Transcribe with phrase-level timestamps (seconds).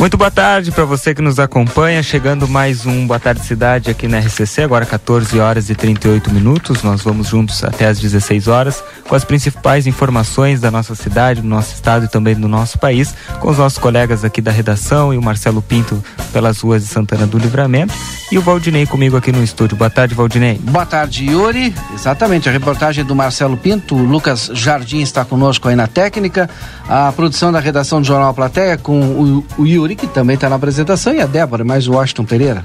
[0.00, 2.02] Muito boa tarde para você que nos acompanha.
[2.02, 6.82] Chegando mais um Boa Tarde Cidade aqui na RCC, agora 14 horas e 38 minutos.
[6.82, 11.46] Nós vamos juntos até às 16 horas com as principais informações da nossa cidade, do
[11.46, 15.18] nosso estado e também do nosso país, com os nossos colegas aqui da redação e
[15.18, 17.92] o Marcelo Pinto pelas ruas de Santana do Livramento
[18.32, 19.76] e o Valdinei comigo aqui no estúdio.
[19.76, 20.58] Boa tarde, Valdinei.
[20.62, 21.74] Boa tarde, Yuri.
[21.92, 23.96] Exatamente, a reportagem do Marcelo Pinto.
[23.96, 26.48] O Lucas Jardim está conosco aí na técnica.
[26.88, 30.56] A produção da redação do Jornal Plateia com o, o Yuri Que também está na
[30.56, 32.64] apresentação, e a Débora, mais o Washington Pereira.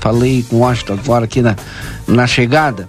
[0.00, 1.56] Falei com o Washington agora aqui na,
[2.06, 2.88] na chegada.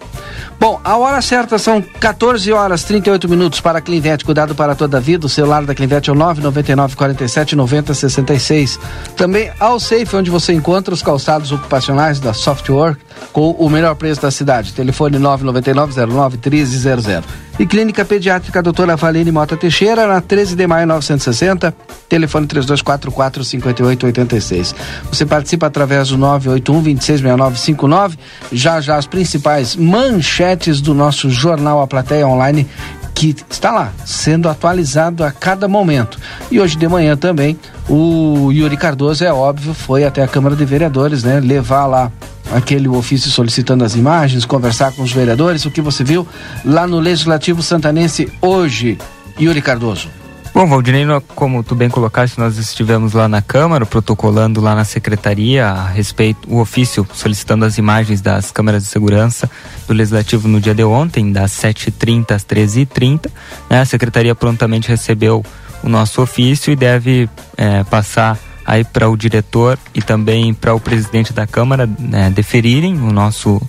[0.60, 4.98] Bom, a hora certa são 14 horas 38 minutos para a Clinvet, cuidado para toda
[4.98, 5.26] a vida.
[5.26, 8.80] O celular da Clinvet é o 999 47 90 66.
[9.18, 13.02] Também ao Safe, onde você encontra os calçados ocupacionais da Softwork
[13.34, 14.74] com o melhor preço da cidade.
[14.74, 17.45] Telefone 999 09 1300.
[17.58, 21.74] E Clínica Pediátrica Doutora Valine Mota Teixeira, na 13 de maio 960,
[22.10, 24.76] telefone 3244 5886.
[25.10, 28.18] Você participa através do 981 266959.
[28.52, 32.68] Já já as principais manchetes do nosso jornal A Plateia Online
[33.14, 36.20] que está lá, sendo atualizado a cada momento.
[36.52, 40.66] E hoje de manhã também, o Yuri Cardoso, é óbvio, foi até a Câmara de
[40.66, 41.40] Vereadores, né?
[41.40, 42.12] Levar lá
[42.56, 46.26] aquele ofício solicitando as imagens, conversar com os vereadores, o que você viu
[46.64, 48.98] lá no Legislativo Santanense hoje,
[49.40, 50.08] Yuri Cardoso.
[50.54, 55.68] Bom, Valdinei, como tu bem colocaste, nós estivemos lá na Câmara, protocolando lá na Secretaria
[55.68, 59.52] a respeito, o ofício solicitando as imagens das câmeras de segurança
[59.86, 63.30] do Legislativo no dia de ontem, das 7h30 às 13h30.
[63.70, 63.82] Né?
[63.82, 65.44] A Secretaria prontamente recebeu
[65.84, 70.80] o nosso ofício e deve é, passar aí para o diretor e também para o
[70.80, 73.62] presidente da Câmara né, deferirem o nosso,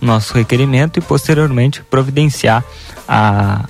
[0.00, 2.64] nosso requerimento e posteriormente providenciar
[3.08, 3.64] a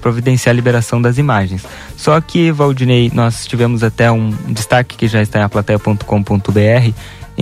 [0.00, 1.64] providenciar a liberação das imagens.
[1.96, 6.92] Só que, Valdinei, nós tivemos até um destaque que já está em aplateia.com.br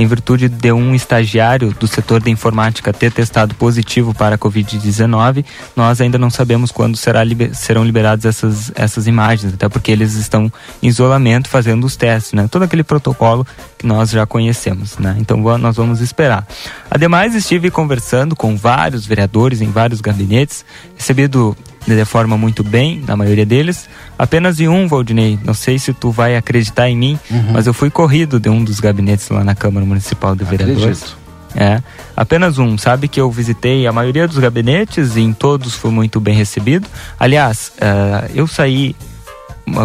[0.02, 5.44] em virtude de um estagiário do setor da informática ter testado positivo para a Covid-19,
[5.76, 7.20] nós ainda não sabemos quando será,
[7.52, 10.52] serão liberadas essas, essas imagens, até porque eles estão
[10.82, 12.48] em isolamento fazendo os testes, né?
[12.50, 13.46] Todo aquele protocolo
[13.78, 15.16] que nós já conhecemos, né?
[15.18, 16.46] Então nós vamos esperar.
[16.90, 20.64] Ademais, estive conversando com vários vereadores em vários gabinetes,
[20.96, 21.56] recebido
[21.86, 23.88] de forma muito bem, na maioria deles.
[24.18, 27.52] Apenas em um, Valdinei, não sei se tu vai acreditar em mim, uhum.
[27.52, 31.02] mas eu fui corrido de um dos gabinetes lá na Câmara Municipal de Vereadores.
[31.02, 31.22] Acredito.
[31.54, 31.82] É,
[32.16, 32.78] apenas um.
[32.78, 36.86] Sabe que eu visitei a maioria dos gabinetes e em todos fui muito bem recebido.
[37.18, 38.96] Aliás, uh, eu saí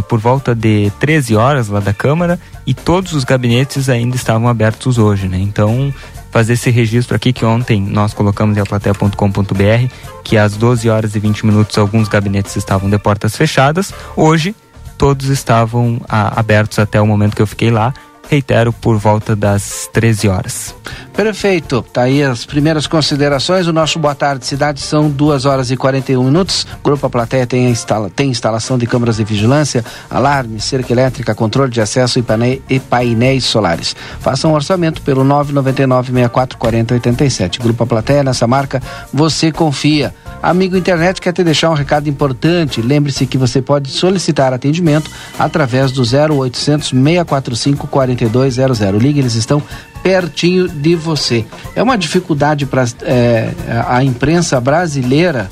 [0.07, 4.97] por volta de 13 horas lá da Câmara e todos os gabinetes ainda estavam abertos
[4.97, 5.39] hoje, né?
[5.39, 5.93] Então
[6.31, 9.93] fazer esse registro aqui que ontem nós colocamos em aplateia.com.br
[10.23, 13.93] que às 12 horas e 20 minutos alguns gabinetes estavam de portas fechadas.
[14.15, 14.55] Hoje
[14.97, 17.93] todos estavam a, abertos até o momento que eu fiquei lá
[18.29, 20.75] reitero, por volta das 13 horas.
[21.13, 21.81] Perfeito.
[21.91, 23.65] Tá aí as primeiras considerações.
[23.67, 26.67] O nosso Boa Tarde Cidade são 2 horas e 41 minutos.
[26.83, 31.71] Grupo A Plateia tem, instala, tem instalação de câmeras de vigilância, alarme, cerca elétrica, controle
[31.71, 32.23] de acesso e,
[32.69, 33.95] e painéis solares.
[34.19, 37.59] Faça um orçamento pelo 999 64 40 87.
[37.59, 40.13] Grupo A Plateia, nessa marca, você confia.
[40.41, 42.81] Amigo internet quer te deixar um recado importante.
[42.81, 48.79] Lembre-se que você pode solicitar atendimento através do 0800 645 4200.
[49.01, 49.61] Ligue, eles estão
[50.03, 51.45] pertinho de você.
[51.75, 53.51] É uma dificuldade para é,
[53.87, 55.49] a imprensa brasileira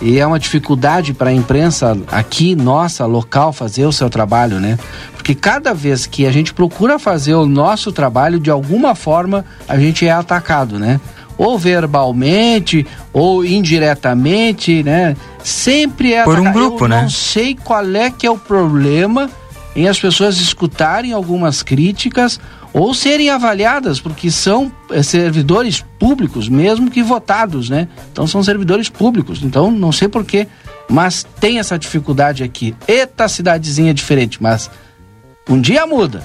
[0.00, 4.78] e é uma dificuldade para a imprensa aqui, nossa, local, fazer o seu trabalho, né?
[5.14, 9.78] Porque cada vez que a gente procura fazer o nosso trabalho, de alguma forma a
[9.78, 10.98] gente é atacado, né?
[11.40, 15.16] Ou verbalmente ou indiretamente, né?
[15.42, 17.00] Sempre é por um grupo, Eu né?
[17.00, 19.30] Não sei qual é que é o problema
[19.74, 22.38] em as pessoas escutarem algumas críticas
[22.74, 27.88] ou serem avaliadas, porque são é, servidores públicos, mesmo que votados, né?
[28.12, 29.42] Então são servidores públicos.
[29.42, 30.46] Então não sei porquê,
[30.90, 32.76] mas tem essa dificuldade aqui.
[32.86, 34.70] Eita cidadezinha diferente, mas
[35.48, 36.22] um dia muda.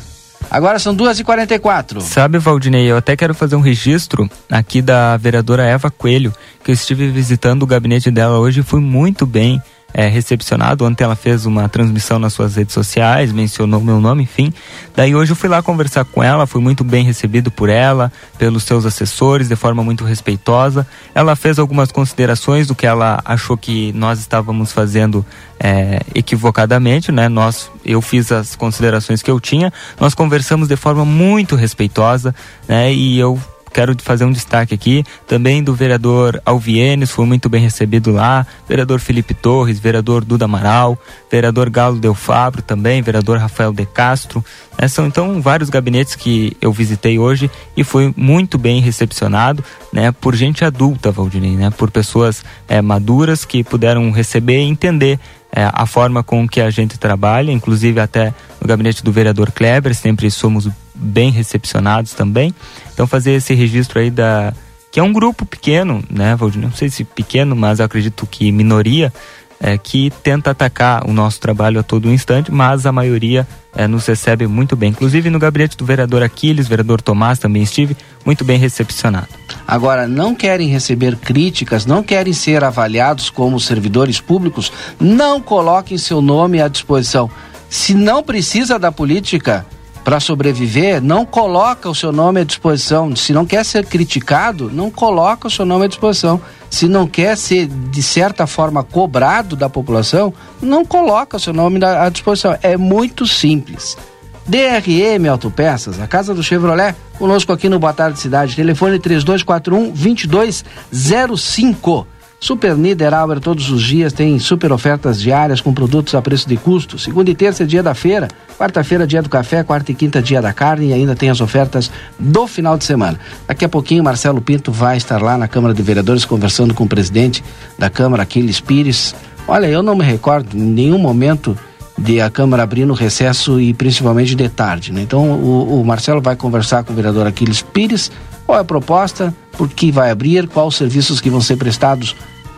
[0.50, 2.02] Agora são 2h44.
[2.02, 6.34] Sabe, Valdinei, eu até quero fazer um registro aqui da vereadora Eva Coelho,
[6.64, 9.62] que eu estive visitando o gabinete dela hoje e fui muito bem
[9.96, 10.84] é, recepcionado.
[10.84, 14.54] Ontem ela fez uma transmissão nas suas redes sociais, mencionou meu nome, enfim.
[14.94, 18.64] Daí hoje eu fui lá conversar com ela, fui muito bem recebido por ela, pelos
[18.64, 20.86] seus assessores, de forma muito respeitosa.
[21.16, 25.26] Ela fez algumas considerações do que ela achou que nós estávamos fazendo
[25.58, 27.30] é, equivocadamente, né?
[27.30, 29.72] Nós, eu fiz as considerações que eu tinha.
[29.98, 32.36] Nós conversamos de forma muito respeitosa,
[32.68, 32.94] né?
[32.94, 33.40] E eu
[33.76, 39.02] quero fazer um destaque aqui também do vereador Alvienes, foi muito bem recebido lá, vereador
[39.02, 40.98] Felipe Torres, vereador Duda Amaral,
[41.30, 44.44] vereador Galo Del Fabro também, vereador Rafael De Castro.
[44.80, 44.88] Né?
[44.88, 49.62] São então vários gabinetes que eu visitei hoje e foi muito bem recepcionado
[49.92, 55.20] né, por gente adulta, Valdinei, né, por pessoas é, maduras que puderam receber e entender
[55.52, 59.94] é, a forma com que a gente trabalha, inclusive até no gabinete do vereador Kleber,
[59.94, 62.54] sempre somos bem recepcionados também.
[62.94, 64.54] Então fazer esse registro aí da
[64.92, 66.62] que é um grupo pequeno, né, Valdir?
[66.62, 69.12] Não sei se pequeno, mas acredito que minoria
[69.60, 74.06] é, que tenta atacar o nosso trabalho a todo instante, mas a maioria é, nos
[74.06, 74.92] recebe muito bem.
[74.92, 77.96] Inclusive no gabinete do vereador Aquiles, vereador Tomás também estive
[78.26, 79.28] muito bem recepcionado.
[79.68, 86.22] Agora, não querem receber críticas, não querem ser avaliados como servidores públicos, não coloquem seu
[86.22, 87.30] nome à disposição.
[87.70, 89.66] Se não precisa da política,
[90.06, 93.16] para sobreviver, não coloca o seu nome à disposição.
[93.16, 96.40] Se não quer ser criticado, não coloca o seu nome à disposição.
[96.70, 100.32] Se não quer ser, de certa forma, cobrado da população,
[100.62, 102.56] não coloca o seu nome à disposição.
[102.62, 103.98] É muito simples.
[104.46, 108.56] DRM Autopeças, a casa do Chevrolet, conosco aqui no Boa Tarde Cidade.
[108.56, 112.06] Telefone 3241 2205.
[112.46, 117.00] Super Niederauer todos os dias tem super ofertas diárias com produtos a preço de custo.
[117.00, 120.44] Segunda e terça é dia da feira, quarta-feira dia do café, quarta e quinta dia
[120.44, 121.90] da carne e ainda tem as ofertas
[122.20, 123.20] do final de semana.
[123.48, 126.88] Daqui a pouquinho Marcelo Pinto vai estar lá na Câmara de Vereadores conversando com o
[126.88, 127.44] presidente
[127.80, 129.16] da Câmara, Aquiles Pires.
[129.48, 131.58] Olha, eu não me recordo em nenhum momento
[131.98, 134.94] de a Câmara abrir no recesso e principalmente de tarde.
[134.94, 135.02] Né?
[135.02, 138.12] Então o, o Marcelo vai conversar com o vereador Aquiles Pires,
[138.46, 142.16] qual é a proposta, por que vai abrir, quais os serviços que vão ser prestados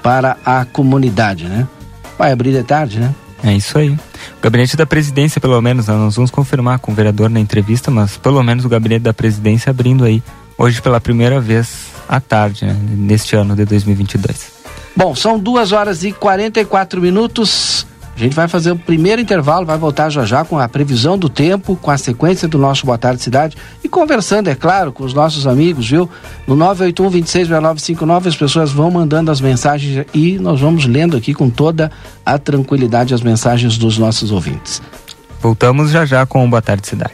[0.07, 1.67] para a comunidade, né?
[2.17, 3.13] Vai abrir de tarde, né?
[3.43, 3.89] É isso aí.
[3.89, 3.99] O
[4.41, 8.41] gabinete da presidência, pelo menos, nós vamos confirmar com o vereador na entrevista, mas pelo
[8.41, 10.23] menos o gabinete da presidência abrindo aí
[10.57, 12.79] hoje pela primeira vez à tarde, né?
[12.89, 14.53] neste ano de 2022.
[14.95, 17.85] Bom, são duas horas e 44 minutos.
[18.17, 21.29] A gente vai fazer o primeiro intervalo, vai voltar já já com a previsão do
[21.29, 25.13] tempo, com a sequência do nosso Boa Tarde Cidade e conversando, é claro, com os
[25.13, 26.09] nossos amigos, viu?
[26.47, 31.47] No 981 266959 as pessoas vão mandando as mensagens e nós vamos lendo aqui com
[31.47, 31.91] toda
[32.25, 34.81] a tranquilidade as mensagens dos nossos ouvintes.
[35.39, 37.13] Voltamos já já com o Boa Tarde Cidade.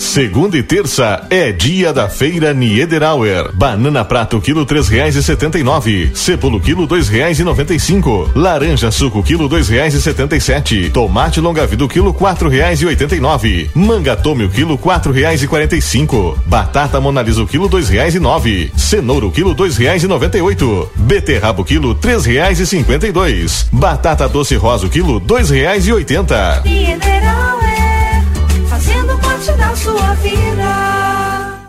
[0.00, 3.52] Segunda e terça é dia da feira Niederauer.
[3.52, 6.10] Banana prato quilo três reais e setenta e nove.
[6.14, 8.28] Cepolo quilo dois reais e noventa e cinco.
[8.34, 10.88] Laranja suco quilo dois reais e setenta e sete.
[10.88, 13.70] Tomate longa vida quilo quatro reais e oitenta e nove.
[13.74, 16.36] Manga tome o quilo quatro reais e quarenta e cinco.
[16.46, 18.72] Batata monalisa o quilo dois reais e nove.
[18.74, 20.90] Cenoura o quilo dois reais e noventa e oito.
[20.96, 23.66] Beterraba quilo três reais e cinquenta e dois.
[23.70, 26.62] Batata doce rosa o quilo dois reais e oitenta.
[26.64, 27.60] Niederauer
[29.48, 31.60] da sua vida.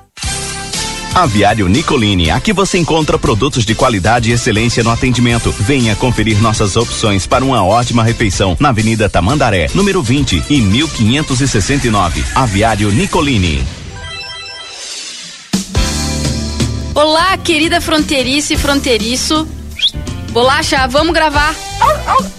[1.15, 5.51] Aviário Nicolini, aqui você encontra produtos de qualidade e excelência no atendimento.
[5.51, 12.23] Venha conferir nossas opções para uma ótima refeição na Avenida Tamandaré, número 20 e 1569.
[12.35, 13.63] Aviário Nicolini.
[16.93, 19.47] Olá, querida fronteiriça e fronteiriço.
[20.31, 21.55] Bolacha, vamos gravar.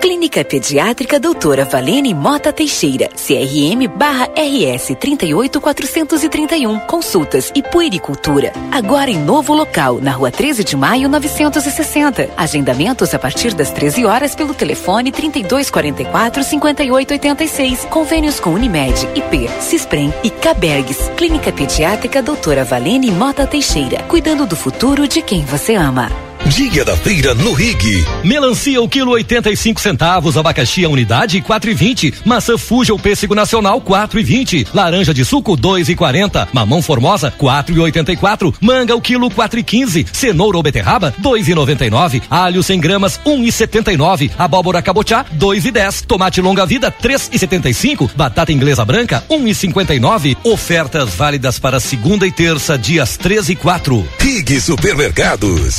[0.00, 6.78] Clínica Pediátrica Doutora Valene Mota Teixeira, CRM barra RS 38431.
[6.80, 8.50] Consultas e puericultura.
[8.72, 12.30] Agora em novo local, na rua 13 de maio 960.
[12.34, 17.84] Agendamentos a partir das 13 horas pelo telefone 3244 5886.
[17.90, 21.10] Convênios com Unimed, IP, Cisprem e Cabergs.
[21.14, 24.02] Clínica Pediátrica Doutora Valene Mota Teixeira.
[24.04, 26.29] Cuidando do futuro de quem você ama.
[26.46, 28.04] Dia da feira no Rig.
[28.24, 34.66] Melancia o quilo 85 centavos, abacaxi a unidade 4,20, maçã Fuja o pêssego nacional 4,20,
[34.74, 42.22] laranja de suco 2,40, mamão formosa 4,84, manga o quilo 4,15, cenoura ou beterraba 2,99,
[42.28, 50.36] alho 100 gramas 1,79, abóbora cabotiá 2,10, tomate longa vida 3,75, batata inglesa branca 1,59.
[50.42, 54.08] Ofertas válidas para segunda e terça, dias 13 e 4.
[54.18, 55.78] Rig Supermercados.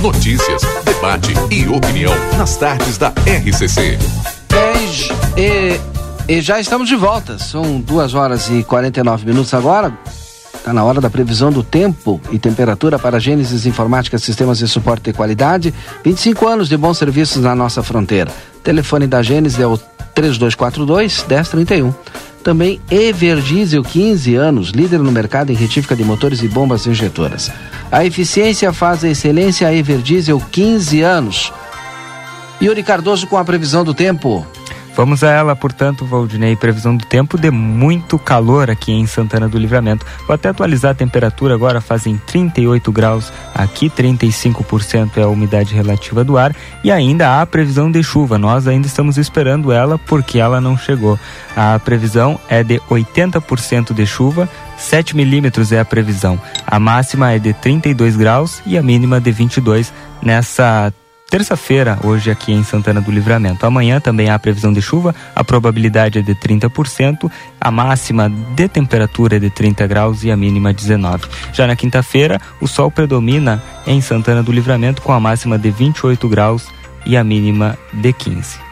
[0.00, 3.96] Notícias, debate e opinião nas tardes da RCC.
[5.36, 5.80] E,
[6.28, 7.38] e já estamos de volta.
[7.38, 9.96] São duas horas e 49 minutos agora.
[10.52, 15.04] Está na hora da previsão do tempo e temperatura para Gênesis Informática Sistemas de Suporte
[15.04, 15.72] de Qualidade.
[16.04, 18.32] 25 anos de bons serviços na nossa fronteira.
[18.64, 19.78] Telefone da Gênesis é o
[20.12, 21.94] 3242 1031.
[22.42, 27.52] Também Everdiesel, 15 anos, líder no mercado em retífica de motores e bombas injetoras.
[27.94, 31.52] A eficiência faz a excelência, a Everdiesel, 15 anos.
[32.60, 34.44] Yuri Cardoso com a previsão do tempo.
[34.96, 39.58] Vamos a ela, portanto, Valdinei, previsão do tempo de muito calor aqui em Santana do
[39.58, 40.04] Livramento.
[40.26, 46.24] Vou até atualizar a temperatura agora, fazem 38 graus aqui, 35% é a umidade relativa
[46.24, 48.38] do ar e ainda há previsão de chuva.
[48.38, 51.18] Nós ainda estamos esperando ela porque ela não chegou.
[51.56, 56.40] A previsão é de 80% de chuva, 7 milímetros é a previsão.
[56.66, 60.92] A máxima é de 32 graus e a mínima de 22 nessa
[61.30, 63.66] terça-feira, hoje aqui em Santana do Livramento.
[63.66, 69.36] Amanhã também há previsão de chuva, a probabilidade é de 30%, a máxima de temperatura
[69.36, 71.26] é de 30 graus e a mínima 19.
[71.52, 76.28] Já na quinta-feira, o sol predomina em Santana do Livramento com a máxima de 28
[76.28, 76.68] graus
[77.04, 78.63] e a mínima de 15.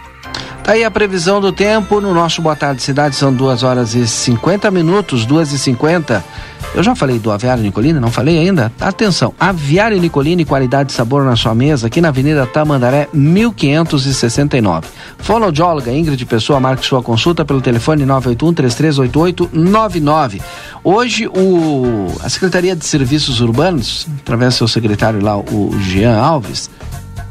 [0.63, 4.07] Tá aí a previsão do tempo no nosso Boa Tarde Cidade, são 2 horas e
[4.07, 6.25] 50 minutos, 2 e 50.
[6.73, 8.73] Eu já falei do Aviário Nicolini, não falei ainda?
[8.81, 14.87] Atenção, Aviário Nicolini, qualidade e sabor na sua mesa, aqui na Avenida Tamandaré, 1569.
[15.19, 20.41] Fonoaudióloga Ingrid Pessoa, marque sua consulta pelo telefone 981-3388-99.
[20.85, 26.71] Hoje, o, a Secretaria de Serviços Urbanos, através do seu secretário lá, o Jean Alves,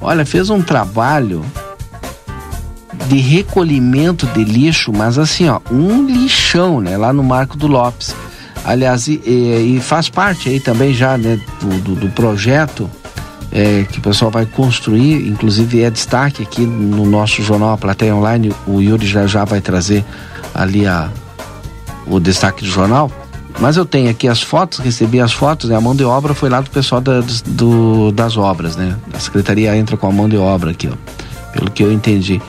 [0.01, 1.45] olha, fez um trabalho
[3.07, 8.15] de recolhimento de lixo, mas assim, ó, um lixão, né, lá no Marco do Lopes.
[8.63, 12.89] Aliás, e, e, faz parte aí também já né, do, do, do projeto
[13.51, 18.15] é, que o pessoal vai construir, inclusive é destaque aqui no nosso jornal A Plateia
[18.15, 20.05] Online, o Yuri já já vai trazer
[20.53, 21.09] ali a,
[22.07, 23.11] o destaque do jornal.
[23.59, 25.75] Mas eu tenho aqui as fotos, recebi as fotos, né?
[25.75, 28.95] A mão de obra foi lá do pessoal da, do, das obras, né?
[29.13, 30.95] A secretaria entra com a mão de obra aqui, ó,
[31.51, 32.41] pelo que eu entendi.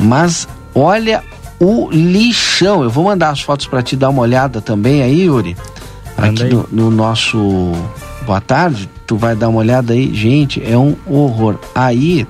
[0.00, 1.22] Mas olha
[1.58, 2.82] o lixão.
[2.82, 5.56] Eu vou mandar as fotos para te dar uma olhada também aí, Yuri.
[6.16, 7.72] Aqui no, no, nosso
[8.26, 10.12] Boa Tarde, tu vai dar uma olhada aí.
[10.14, 11.56] Gente, é um horror.
[11.74, 12.26] Aí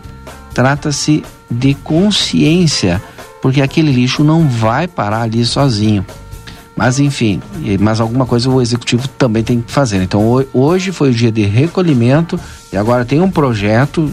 [0.53, 3.03] trata-se de consciência,
[3.43, 6.05] porque aquele lixo não vai parar ali sozinho.
[6.77, 7.43] Mas enfim,
[7.79, 10.03] mas alguma coisa o executivo também tem que fazer.
[10.03, 12.41] Então hoje foi o dia de recolhimento
[12.73, 14.11] e agora tem um projeto.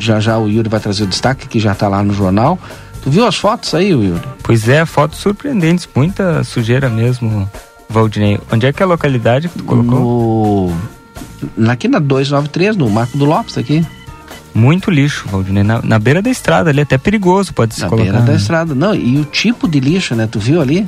[0.00, 2.58] Já já o Yuri vai trazer o destaque que já está lá no jornal
[3.02, 4.20] Tu viu as fotos aí, Yuri?
[4.42, 7.50] Pois é, fotos surpreendentes, muita sujeira mesmo,
[7.88, 8.38] Valdinei.
[8.52, 10.70] Onde é que é a localidade que tu colocou?
[11.56, 11.70] No...
[11.70, 13.84] Aqui na 293, no Marco do Lopes, aqui.
[14.52, 15.62] Muito lixo, Valdinei.
[15.62, 18.12] Na, na beira da estrada ali, até perigoso pode se na colocar.
[18.12, 18.74] Na beira da estrada.
[18.74, 20.28] Não, e o tipo de lixo, né?
[20.30, 20.86] Tu viu ali?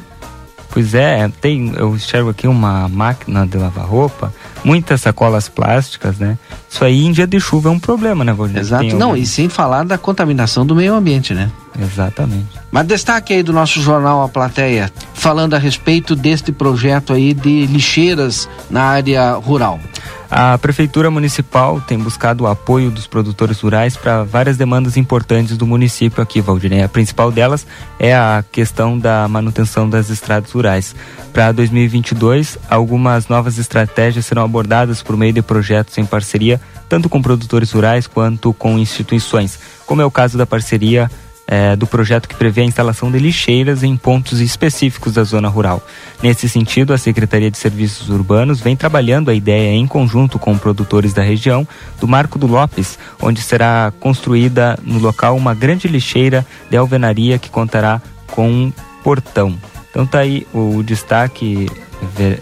[0.68, 4.32] Pois é, tem, eu enxergo aqui uma máquina de lavar roupa,
[4.64, 6.38] muitas sacolas plásticas, né?
[6.68, 8.62] Isso aí em dia de chuva é um problema, né, Valdinei?
[8.62, 8.96] Exato.
[8.96, 11.50] Não, e sem falar da contaminação do meio ambiente, né?
[11.80, 12.48] Exatamente.
[12.70, 17.66] Mas destaque aí do nosso jornal A Plateia, falando a respeito deste projeto aí de
[17.66, 19.80] lixeiras na área rural.
[20.34, 25.66] A Prefeitura Municipal tem buscado o apoio dos produtores rurais para várias demandas importantes do
[25.66, 26.82] município aqui, Valdinei.
[26.82, 27.66] A principal delas
[27.98, 30.96] é a questão da manutenção das estradas rurais.
[31.34, 37.22] Para 2022, algumas novas estratégias serão abordadas por meio de projetos em parceria, tanto com
[37.22, 41.10] produtores rurais quanto com instituições, como é o caso da parceria
[41.46, 45.82] é, do projeto que prevê a instalação de lixeiras em pontos específicos da zona rural.
[46.22, 51.14] Nesse sentido, a Secretaria de Serviços Urbanos vem trabalhando a ideia em conjunto com produtores
[51.14, 51.66] da região
[51.98, 57.50] do Marco do Lopes, onde será construída no local uma grande lixeira de alvenaria que
[57.50, 59.58] contará com um portão.
[59.90, 61.68] Então tá aí o destaque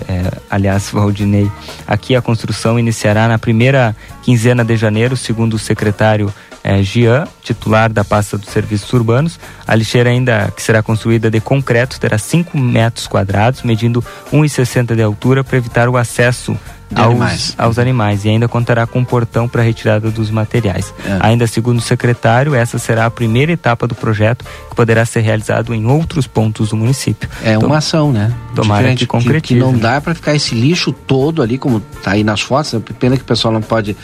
[0.08, 1.50] é, aliás, Valdinei,
[1.86, 7.90] aqui a construção iniciará na primeira quinzena de janeiro, segundo o secretário é, Gian, titular
[7.92, 9.38] da pasta dos serviços urbanos.
[9.66, 15.02] A lixeira ainda que será construída de concreto terá 5 metros quadrados, medindo 1,60 de
[15.02, 16.56] altura para evitar o acesso
[16.94, 17.54] aos animais.
[17.56, 18.24] aos animais.
[18.24, 20.92] e ainda contará com um portão para retirada dos materiais.
[21.04, 21.18] É.
[21.20, 25.74] Ainda segundo o secretário, essa será a primeira etapa do projeto que poderá ser realizado
[25.74, 27.28] em outros pontos do município.
[27.42, 28.32] É uma ação, né?
[28.54, 29.60] Tomara Diferente, que concretize.
[29.60, 32.72] Que, não dá para ficar esse lixo todo ali, como tá aí nas fotos.
[32.72, 32.82] Né?
[32.98, 33.96] Pena que o pessoal não pode.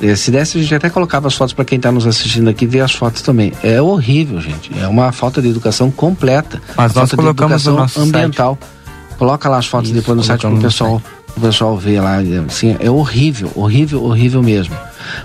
[0.00, 2.66] Eh, se desse, a gente até colocava as fotos para quem está nos assistindo aqui
[2.66, 3.52] ver as fotos também.
[3.62, 4.70] É horrível, gente.
[4.78, 6.60] É uma falta de educação completa.
[6.76, 8.58] Mas nós colocamos no nosso ambiental.
[8.60, 8.82] Site.
[9.18, 11.00] Coloca lá as fotos Isso, depois no site para o pessoal
[11.36, 14.76] o pessoal vê lá, assim, é horrível, horrível, horrível mesmo.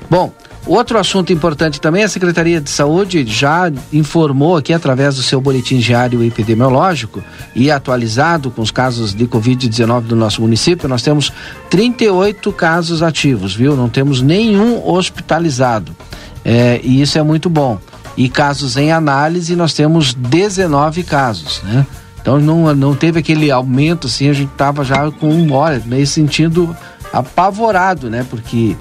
[0.09, 0.31] Bom,
[0.65, 5.77] outro assunto importante também, a Secretaria de Saúde já informou aqui através do seu boletim
[5.77, 7.23] diário epidemiológico
[7.55, 11.31] e atualizado com os casos de Covid-19 do nosso município, nós temos
[11.69, 13.75] 38 casos ativos, viu?
[13.75, 15.95] Não temos nenhum hospitalizado.
[16.43, 17.77] É, e isso é muito bom.
[18.15, 21.85] E casos em análise, nós temos 19 casos, né?
[22.27, 26.75] Então não, não teve aquele aumento assim, a gente tava já com, olha, meio sentindo
[27.13, 28.27] apavorado, né?
[28.29, 28.75] Porque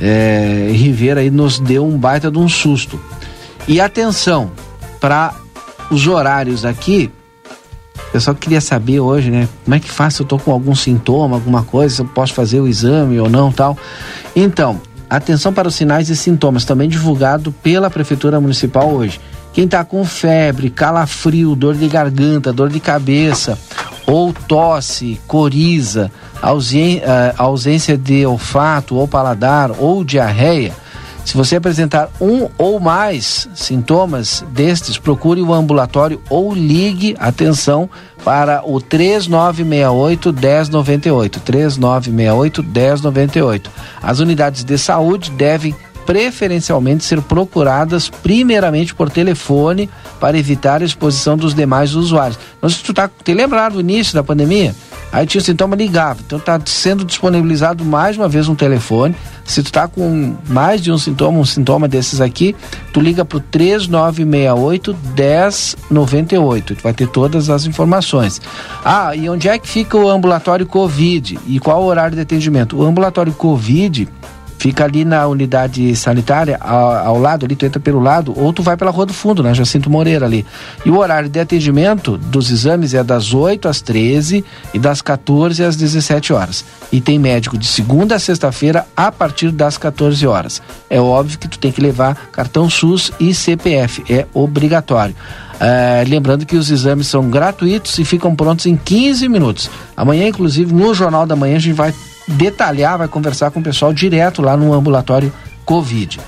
[0.00, 3.00] é, Rivera aí nos deu um baita de um susto.
[3.68, 4.50] E atenção,
[5.00, 5.32] para
[5.92, 7.08] os horários aqui,
[8.12, 9.48] eu só queria saber hoje, né?
[9.62, 12.34] Como é que faz se eu tô com algum sintoma, alguma coisa, se eu posso
[12.34, 13.78] fazer o exame ou não, tal.
[14.34, 19.20] Então, atenção para os sinais e sintomas, também divulgado pela Prefeitura Municipal hoje.
[19.52, 23.58] Quem está com febre, calafrio, dor de garganta, dor de cabeça,
[24.06, 26.10] ou tosse, coriza,
[26.42, 30.72] eh, ausência de olfato ou paladar ou diarreia,
[31.24, 37.88] se você apresentar um ou mais sintomas destes, procure o ambulatório ou ligue, atenção,
[38.24, 41.40] para o 3968 1098.
[41.40, 43.70] 3968 1098.
[44.02, 45.74] As unidades de saúde devem
[46.06, 49.88] preferencialmente ser procuradas primeiramente por telefone
[50.20, 52.38] para evitar a exposição dos demais usuários.
[52.60, 54.74] Não sei se tu tá, te lembrado do início da pandemia?
[55.12, 56.20] Aí tinha sintoma ligava.
[56.26, 59.14] Então está sendo disponibilizado mais uma vez um telefone.
[59.44, 62.56] Se tu está com mais de um sintoma, um sintoma desses aqui,
[62.94, 66.76] tu liga para o 3968 1098.
[66.76, 68.40] Tu vai ter todas as informações.
[68.82, 71.38] Ah, e onde é que fica o ambulatório Covid?
[71.46, 72.78] E qual o horário de atendimento?
[72.78, 74.08] O ambulatório Covid
[74.62, 78.62] Fica ali na unidade sanitária, ao, ao, lado ali, tu entra pelo lado, ou tu
[78.62, 79.52] vai pela Rua do Fundo, né?
[79.52, 80.46] Jacinto Moreira ali.
[80.86, 85.64] E o horário de atendimento dos exames é das 8 às 13 e das 14
[85.64, 86.64] às 17 horas.
[86.92, 90.62] E tem médico de segunda a sexta-feira a partir das 14 horas.
[90.88, 95.16] É óbvio que tu tem que levar cartão SUS e CPF, é obrigatório.
[95.58, 99.68] É, lembrando que os exames são gratuitos e ficam prontos em 15 minutos.
[99.96, 101.92] Amanhã, inclusive, no Jornal da Manhã, a gente vai
[102.32, 105.32] detalhar, vai conversar com o pessoal direto lá no ambulatório
[105.64, 106.20] Covid.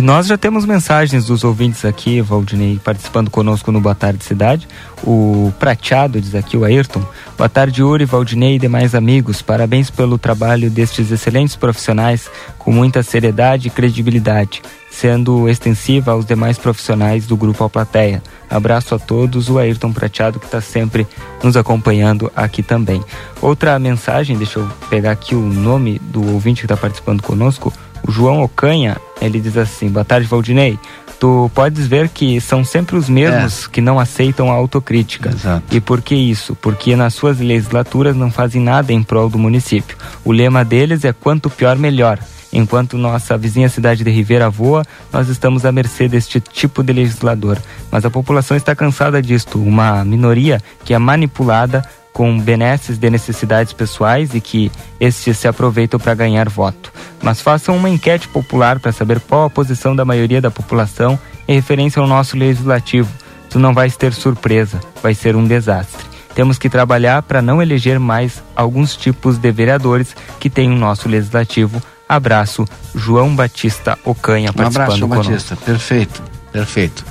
[0.00, 4.66] E nós já temos mensagens dos ouvintes aqui, Valdinei, participando conosco no Boa Tarde Cidade.
[5.04, 7.04] O Prateado diz aqui, o Ayrton.
[7.36, 9.42] Boa tarde, Uri, Valdinei e demais amigos.
[9.42, 16.56] Parabéns pelo trabalho destes excelentes profissionais com muita seriedade e credibilidade, sendo extensiva aos demais
[16.56, 18.22] profissionais do Grupo Alplateia.
[18.48, 21.06] Abraço a todos, o Ayrton Prateado que está sempre
[21.42, 23.04] nos acompanhando aqui também.
[23.42, 27.70] Outra mensagem, deixa eu pegar aqui o nome do ouvinte que está participando conosco,
[28.06, 30.78] o João Ocanha, ele diz assim: Boa tarde, Valdinei.
[31.18, 33.68] Tu podes ver que são sempre os mesmos é.
[33.70, 35.28] que não aceitam a autocrítica.
[35.28, 35.64] Exato.
[35.70, 36.56] E por que isso?
[36.56, 39.98] Porque nas suas legislaturas não fazem nada em prol do município.
[40.24, 42.18] O lema deles é quanto pior, melhor.
[42.52, 44.82] Enquanto nossa vizinha cidade de Ribeira voa,
[45.12, 47.58] nós estamos à mercê deste tipo de legislador.
[47.90, 49.60] Mas a população está cansada disto.
[49.62, 55.98] Uma minoria que é manipulada com benesses de necessidades pessoais e que estes se aproveitam
[55.98, 56.92] para ganhar voto.
[57.22, 61.18] Mas façam uma enquete popular para saber qual a posição da maioria da população
[61.48, 63.10] Em referência ao nosso legislativo,
[63.48, 66.06] tu não vais ter surpresa, vai ser um desastre.
[66.34, 71.08] Temos que trabalhar para não eleger mais alguns tipos de vereadores que tem o nosso
[71.08, 71.82] legislativo.
[72.08, 75.32] Abraço, João Batista Ocanha, Um abraço, João conosco.
[75.32, 75.56] Batista.
[75.56, 77.04] Perfeito, perfeito.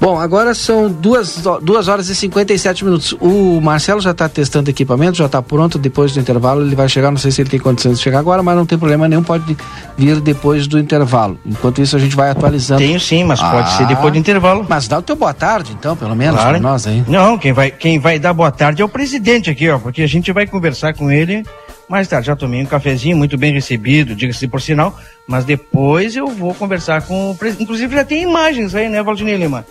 [0.00, 3.12] Bom, agora são duas, duas horas e 57 minutos.
[3.20, 5.78] O Marcelo já está testando equipamento, já está pronto.
[5.78, 7.10] Depois do intervalo ele vai chegar.
[7.10, 9.22] Não sei se ele tem condições de chegar agora, mas não tem problema nenhum.
[9.22, 9.56] Pode
[9.96, 11.38] vir depois do intervalo.
[11.44, 12.80] Enquanto isso, a gente vai atualizando.
[12.80, 14.64] Tenho sim, mas pode ser depois do intervalo.
[14.68, 16.50] Mas dá o teu boa tarde, então, pelo menos, Claro.
[16.50, 17.02] para nós aí.
[17.08, 20.06] Não, quem vai, quem vai dar boa tarde é o presidente aqui, ó, porque a
[20.08, 21.42] gente vai conversar com ele
[21.88, 22.26] mais tarde.
[22.26, 27.02] Já tomei um cafezinho, muito bem recebido, diga-se por sinal, mas depois eu vou conversar
[27.02, 27.64] com o presidente.
[27.64, 29.64] Inclusive já tem imagens aí, né, Valdinei Lima?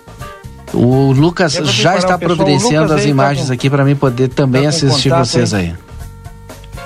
[0.73, 4.63] O Lucas já está providenciando Lucas as tá imagens com- aqui para mim poder também
[4.63, 5.73] tá assistir contato vocês aí.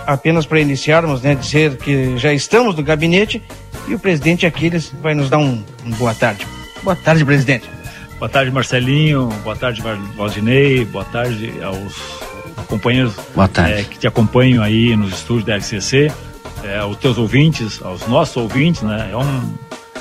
[0.06, 3.42] Apenas para iniciarmos, né, dizer que já estamos no gabinete
[3.88, 6.46] e o presidente Aquiles vai nos dar um, um boa tarde.
[6.84, 7.70] Boa tarde, presidente.
[8.20, 9.28] Boa tarde, Marcelinho.
[9.44, 10.86] Boa tarde, Val- Valdinei.
[10.86, 12.22] Boa tarde aos
[12.68, 13.74] companheiros Boa tarde.
[13.74, 16.12] eh, que te acompanham aí nos estúdios da RCC,
[16.64, 19.10] eh, aos teus ouvintes, aos nossos ouvintes, né?
[19.12, 19.54] É um,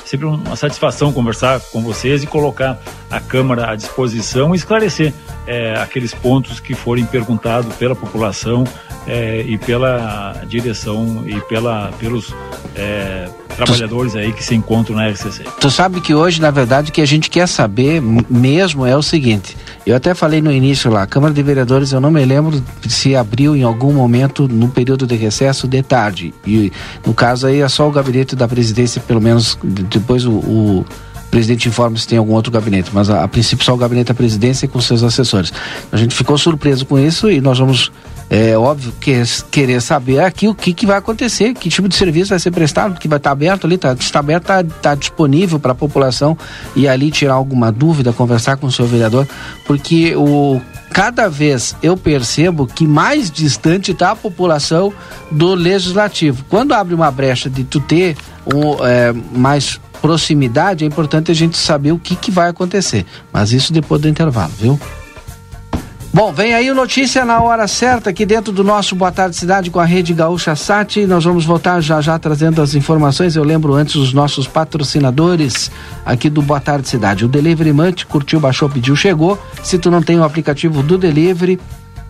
[0.05, 5.13] sempre uma satisfação conversar com vocês e colocar a Câmara à disposição e esclarecer
[5.47, 8.63] eh, aqueles pontos que forem perguntados pela população
[9.07, 12.33] eh, e pela direção e pela, pelos
[12.75, 15.43] eh, trabalhadores aí que se encontram na RCC.
[15.59, 19.01] Tu sabe que hoje, na verdade, o que a gente quer saber mesmo é o
[19.01, 19.57] seguinte.
[19.85, 23.15] Eu até falei no início lá, a Câmara de Vereadores, eu não me lembro se
[23.15, 26.33] abriu em algum momento no período de recesso de tarde.
[26.45, 26.71] E
[27.05, 30.85] no caso aí é só o gabinete da presidência, pelo menos depois o, o
[31.31, 34.13] presidente informa se tem algum outro gabinete, mas a, a princípio só o gabinete da
[34.13, 35.51] presidência com seus assessores.
[35.91, 37.91] A gente ficou surpreso com isso e nós vamos,
[38.33, 42.29] é óbvio, que, querer saber aqui o que, que vai acontecer, que tipo de serviço
[42.29, 45.73] vai ser prestado, que vai estar aberto ali, tá, está aberto, está tá disponível para
[45.73, 46.37] a população
[46.73, 49.27] e ali tirar alguma dúvida, conversar com o seu vereador,
[49.65, 54.93] porque o cada vez eu percebo que mais distante está a população
[55.29, 56.45] do legislativo.
[56.49, 58.15] Quando abre uma brecha de tu ter
[58.45, 63.05] um, é, mais proximidade, é importante a gente saber o que, que vai acontecer.
[63.31, 64.79] Mas isso depois do intervalo, viu?
[66.13, 69.71] Bom, vem aí o notícia na hora certa aqui dentro do nosso Boa Tarde Cidade
[69.71, 71.05] com a Rede Gaúcha Sat.
[71.05, 73.37] Nós vamos voltar já já trazendo as informações.
[73.37, 75.71] Eu lembro antes os nossos patrocinadores
[76.05, 77.23] aqui do Boa Tarde Cidade.
[77.23, 79.39] O Delivery Munch, curtiu, baixou, pediu, chegou.
[79.63, 81.57] Se tu não tem o aplicativo do Delivery,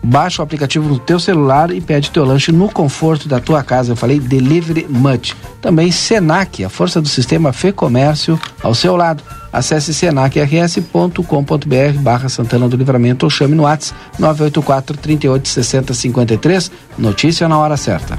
[0.02, 3.92] baixa o aplicativo no teu celular e pede teu lanche no conforto da tua casa.
[3.92, 5.34] Eu falei Delivery Much.
[5.60, 9.22] Também Senac, a força do sistema Fê Comércio ao seu lado.
[9.52, 16.72] Acesse senacrs.com.br barra Santana do Livramento ou chame no WhatsApp 984 38 60 53.
[16.98, 18.18] Notícia na hora certa.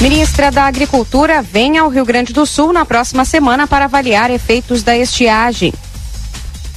[0.00, 4.82] Ministra da Agricultura vem ao Rio Grande do Sul na próxima semana para avaliar efeitos
[4.82, 5.72] da estiagem.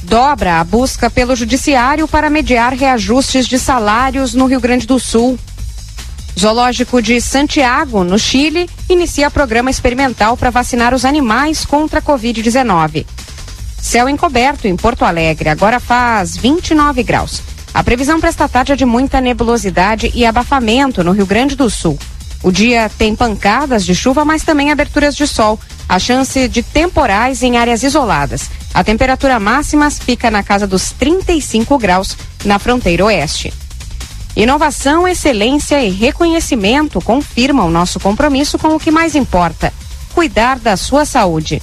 [0.02, 5.38] Dobra a busca pelo Judiciário para mediar reajustes de salários no Rio Grande do Sul.
[6.38, 13.04] Zoológico de Santiago, no Chile, inicia programa experimental para vacinar os animais contra a Covid-19.
[13.80, 17.42] Céu encoberto em Porto Alegre, agora faz 29 graus.
[17.74, 21.68] A previsão para esta tarde é de muita nebulosidade e abafamento no Rio Grande do
[21.68, 21.98] Sul.
[22.42, 25.58] O dia tem pancadas de chuva, mas também aberturas de sol.
[25.88, 28.50] A chance de temporais em áreas isoladas.
[28.74, 33.52] A temperatura máxima fica na casa dos 35 graus na fronteira oeste.
[34.36, 39.72] Inovação, excelência e reconhecimento confirmam nosso compromisso com o que mais importa:
[40.14, 41.62] cuidar da sua saúde.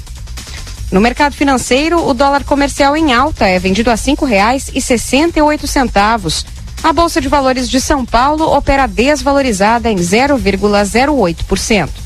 [0.91, 5.39] No mercado financeiro, o dólar comercial em alta é vendido a cinco reais e sessenta
[5.39, 6.45] e oito centavos.
[6.83, 12.04] A Bolsa de Valores de São Paulo opera desvalorizada em 0,08%.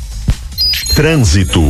[0.95, 1.61] Trânsito.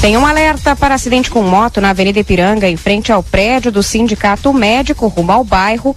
[0.00, 3.82] Tem um alerta para acidente com moto na Avenida Ipiranga, em frente ao prédio do
[3.82, 5.94] Sindicato Médico, rumo ao bairro.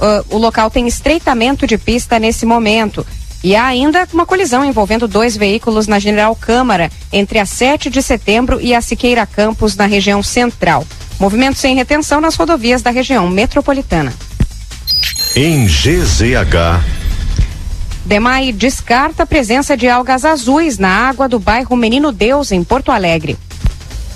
[0.00, 3.06] Ah, o local tem estreitamento de pista nesse momento.
[3.42, 8.02] E há ainda uma colisão envolvendo dois veículos na General Câmara, entre a 7 de
[8.02, 10.84] setembro e a Siqueira Campos, na região central.
[11.18, 14.12] Movimento sem retenção nas rodovias da região metropolitana.
[15.34, 16.82] Em GZH.
[18.04, 22.90] DEMAI descarta a presença de algas azuis na água do bairro Menino Deus, em Porto
[22.90, 23.36] Alegre.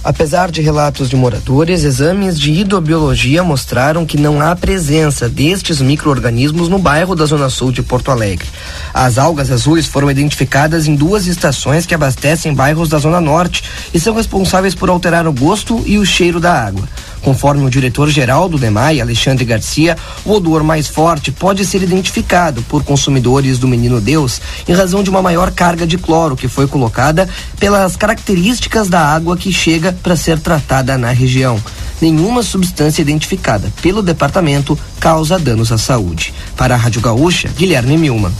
[0.04, 6.68] Apesar de relatos de moradores, exames de hidrobiologia mostraram que não há presença destes micro-organismos
[6.68, 8.48] no bairro da Zona Sul de Porto Alegre.
[8.92, 13.62] As algas azuis foram identificadas em duas estações que abastecem bairros da Zona Norte
[13.94, 16.88] e são responsáveis por alterar o gosto e o cheiro da água.
[17.22, 22.82] Conforme o diretor-geral do DEMAI, Alexandre Garcia, o odor mais forte pode ser identificado por
[22.82, 27.28] consumidores do Menino Deus em razão de uma maior carga de cloro que foi colocada
[27.58, 31.62] pelas características da água que chega para ser tratada na região.
[32.00, 36.34] Nenhuma substância identificada pelo departamento causa danos à saúde.
[36.56, 38.32] Para a Rádio Gaúcha, Guilherme Milman.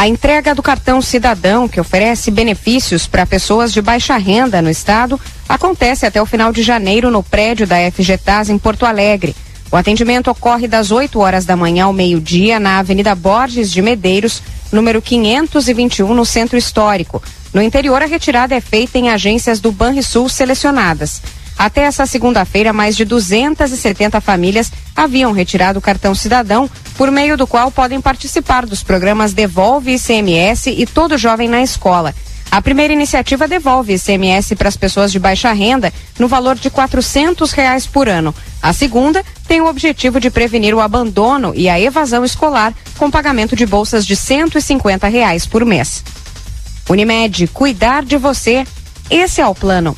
[0.00, 5.20] A entrega do cartão cidadão, que oferece benefícios para pessoas de baixa renda no estado,
[5.46, 9.36] acontece até o final de janeiro no prédio da FGTAS em Porto Alegre.
[9.70, 14.42] O atendimento ocorre das 8 horas da manhã ao meio-dia na Avenida Borges de Medeiros,
[14.72, 17.22] número 521, no Centro Histórico.
[17.52, 21.20] No interior, a retirada é feita em agências do Banrisul selecionadas.
[21.60, 27.46] Até essa segunda-feira, mais de 270 famílias haviam retirado o cartão cidadão, por meio do
[27.46, 32.14] qual podem participar dos programas Devolve ICMS e Todo Jovem na Escola.
[32.50, 36.74] A primeira iniciativa devolve ICMS para as pessoas de baixa renda no valor de R$
[37.54, 38.34] reais por ano.
[38.62, 43.54] A segunda tem o objetivo de prevenir o abandono e a evasão escolar com pagamento
[43.54, 46.02] de bolsas de 150 reais por mês.
[46.88, 48.66] Unimed, cuidar de você.
[49.10, 49.94] Esse é o plano.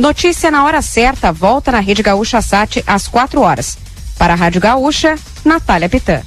[0.00, 3.76] Notícia na hora certa volta na Rede Gaúcha Sat às 4 horas.
[4.16, 6.22] Para a Rádio Gaúcha, Natália Pitã.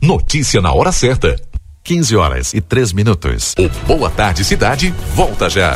[0.00, 1.36] Notícia na hora certa.
[1.84, 3.54] 15 horas e 3 minutos.
[3.58, 5.74] O Boa Tarde Cidade volta já.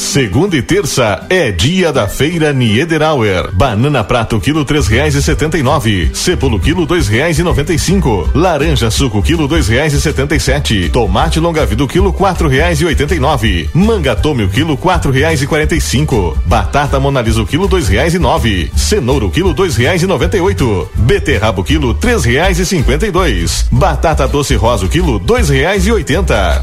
[0.00, 3.50] Segunda e terça é dia da feira Niederauer.
[3.52, 6.10] Banana prato quilo três reais e setenta e nove.
[6.14, 8.26] Cepolo quilo dois reais e noventa e cinco.
[8.34, 10.88] Laranja suco quilo dois reais e setenta e sete.
[10.88, 13.68] Tomate longa vida quilo quatro reais e oitenta e nove.
[13.74, 16.36] Manga tome o quilo quatro reais e quarenta e cinco.
[16.46, 18.72] Batata monalisa o quilo dois reais e nove.
[18.74, 20.90] Cenoura o quilo dois reais e noventa e oito.
[20.94, 23.66] Beterraba o quilo três reais e cinquenta e dois.
[23.70, 26.62] Batata doce rosa o quilo dois reais e oitenta.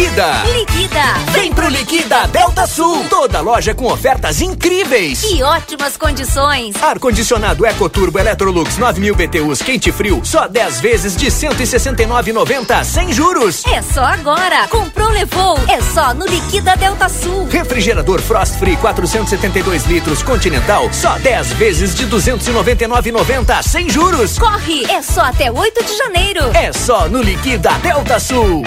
[0.00, 0.44] Liquida!
[0.54, 1.02] Liquida!
[1.32, 3.04] Vem pro Liquida Delta Sul!
[3.10, 5.22] Toda loja com ofertas incríveis!
[5.24, 6.74] E ótimas condições!
[6.82, 13.62] Ar-condicionado EcoTurbo Electrolux 9000 BTUs quente frio, só 10 vezes de 169,90 sem juros!
[13.66, 14.66] É só agora!
[14.68, 15.58] Comprou, levou!
[15.68, 17.46] É só no Liquida Delta Sul!
[17.50, 24.38] Refrigerador Frost Free 472 litros Continental, só 10 vezes de 299,90 sem juros!
[24.38, 24.82] Corre!
[24.90, 26.50] É só até 8 de janeiro!
[26.54, 28.62] É só no Liquida Delta Sul!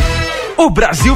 [0.55, 1.15] O Brasil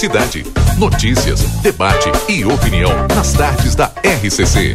[0.00, 0.46] Cidade.
[0.78, 4.74] Notícias, debate e opinião nas tardes da RCC.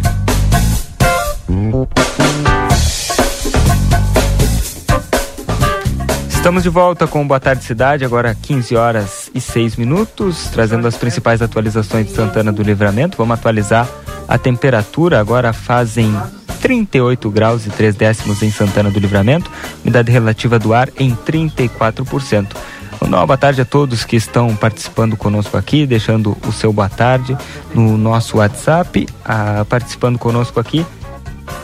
[6.30, 10.96] Estamos de volta com Boa Tarde Cidade, agora 15 horas e 6 minutos, trazendo as
[10.96, 13.18] principais atualizações de Santana do Livramento.
[13.18, 13.90] Vamos atualizar
[14.28, 16.16] a temperatura, agora fazem
[16.62, 19.50] 38 graus e 3 décimos em Santana do Livramento,
[19.84, 22.56] umidade relativa do ar em 34%.
[23.02, 27.38] Uma boa tarde a todos que estão participando conosco aqui, deixando o seu boa tarde
[27.74, 30.86] no nosso WhatsApp, ah, participando conosco aqui,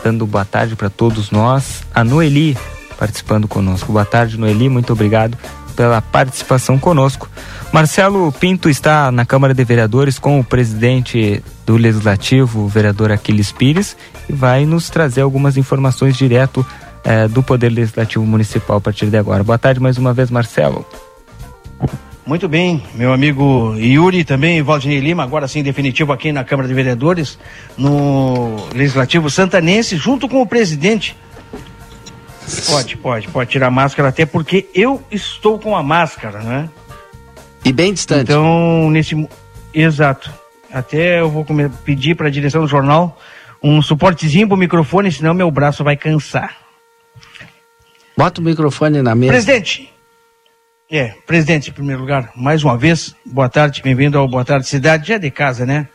[0.02, 1.82] dando boa tarde para todos nós.
[1.94, 2.56] A Noeli
[2.98, 3.92] participando conosco.
[3.92, 5.36] Boa tarde, Noeli, muito obrigado
[5.74, 7.28] pela participação conosco.
[7.72, 13.50] Marcelo Pinto está na Câmara de Vereadores com o presidente do Legislativo, o vereador Aquiles
[13.50, 13.96] Pires,
[14.28, 16.64] e vai nos trazer algumas informações direto
[17.04, 19.42] eh, do Poder Legislativo Municipal a partir de agora.
[19.42, 20.86] Boa tarde mais uma vez, Marcelo.
[22.24, 26.74] Muito bem, meu amigo Yuri também, Valdinei Lima, agora sim definitivo aqui na Câmara de
[26.74, 27.36] Vereadores,
[27.76, 31.16] no Legislativo Santanense, junto com o presidente.
[32.66, 36.70] Pode, pode, pode tirar a máscara, até porque eu estou com a máscara, né?
[37.64, 38.22] E bem distante.
[38.22, 39.28] Então, nesse.
[39.74, 40.32] Exato.
[40.72, 41.46] Até eu vou
[41.84, 43.18] pedir para a direção do jornal
[43.62, 46.56] um suportezinho pro microfone, senão meu braço vai cansar.
[48.16, 49.32] Bota o microfone na mesa.
[49.32, 49.91] Presidente!
[50.94, 55.08] É, presidente, em primeiro lugar, mais uma vez, boa tarde, bem-vindo ao Boa Tarde Cidade,
[55.08, 55.88] já de casa, né?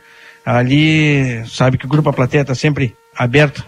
[0.44, 3.64] Ali, sabe que o Grupo A Plateia está sempre aberto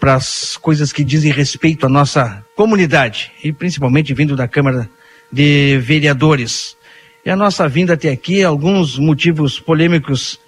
[0.00, 4.88] para as coisas que dizem respeito à nossa comunidade, e principalmente vindo da Câmara
[5.30, 6.78] de Vereadores.
[7.26, 10.40] E a nossa vinda até aqui, alguns motivos polêmicos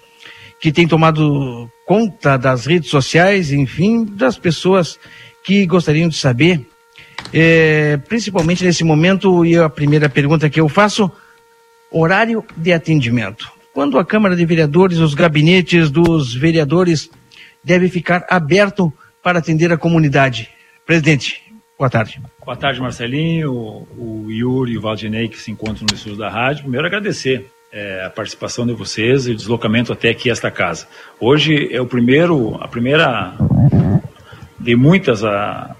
[0.59, 4.97] que têm tomado conta das redes sociais, enfim, das pessoas
[5.43, 6.65] que gostariam de saber
[7.33, 11.11] é, principalmente nesse momento, e a primeira pergunta que eu faço,
[11.91, 13.51] horário de atendimento.
[13.73, 17.09] Quando a Câmara de Vereadores, os gabinetes dos vereadores
[17.63, 20.49] devem ficar aberto para atender a comunidade?
[20.85, 21.41] Presidente,
[21.77, 22.21] boa tarde.
[22.45, 26.61] Boa tarde, Marcelinho, o Yuri e o Valdinei que se encontram no estúdio da rádio.
[26.61, 30.87] Primeiro, agradecer eh, a participação de vocês e o deslocamento até aqui esta casa.
[31.19, 33.33] Hoje é o primeiro, a primeira
[34.59, 35.75] de muitas a,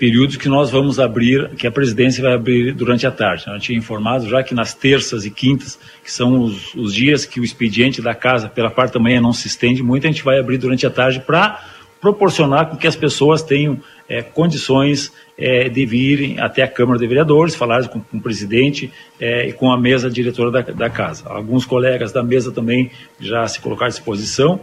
[0.00, 3.44] períodos que nós vamos abrir, que a presidência vai abrir durante a tarde.
[3.46, 7.38] Eu tinha informado já que nas terças e quintas, que são os, os dias que
[7.38, 10.40] o expediente da casa pela parte da manhã não se estende muito, a gente vai
[10.40, 11.62] abrir durante a tarde para
[12.00, 17.06] proporcionar com que as pessoas tenham eh, condições eh, de virem até a Câmara de
[17.06, 21.28] Vereadores, falar com, com o presidente eh, e com a mesa diretora da, da casa.
[21.28, 24.60] Alguns colegas da mesa também já se colocaram à disposição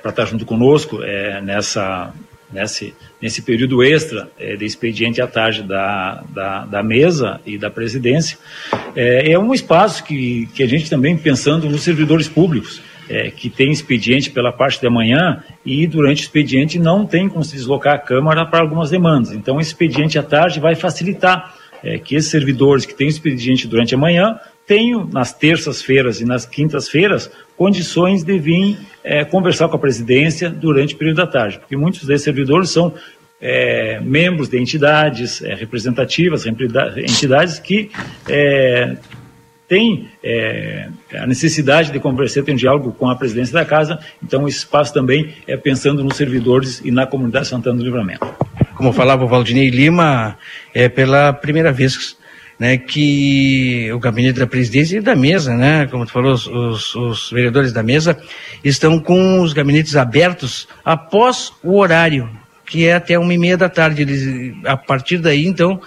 [0.00, 1.00] para estar junto conosco
[1.42, 2.14] nessa
[2.52, 7.70] nesse, nesse período extra eh, de expediente à tarde da, da, da mesa e da
[7.70, 8.38] presidência,
[8.94, 13.50] eh, é um espaço que, que a gente também pensando nos servidores públicos, eh, que
[13.50, 17.94] tem expediente pela parte da manhã e durante o expediente não tem como se deslocar
[17.94, 19.32] a Câmara para algumas demandas.
[19.32, 21.54] Então, esse expediente à tarde vai facilitar
[22.04, 27.30] que esses servidores que têm expediente durante a manhã tenham nas terças-feiras e nas quintas-feiras
[27.56, 32.04] condições de vir eh, conversar com a presidência durante o período da tarde, porque muitos
[32.04, 32.92] desses servidores são
[33.40, 37.88] eh, membros de entidades eh, representativas, entidades que
[38.28, 38.96] eh,
[39.68, 44.48] têm eh, a necessidade de conversar, ter um diálogo com a presidência da casa, então
[44.48, 48.26] esse espaço também é pensando nos servidores e na comunidade Santana do Livramento.
[48.74, 50.36] Como falava o Valdinei Lima,
[50.74, 52.16] é pela primeira vez
[52.58, 57.30] né, que o gabinete da presidência e da mesa, né, como tu falou, os, os,
[57.30, 58.18] vereadores da mesa
[58.64, 62.28] estão com os gabinetes abertos após o horário,
[62.64, 64.02] que é até uma e meia da tarde.
[64.02, 65.80] Eles, a partir daí, então,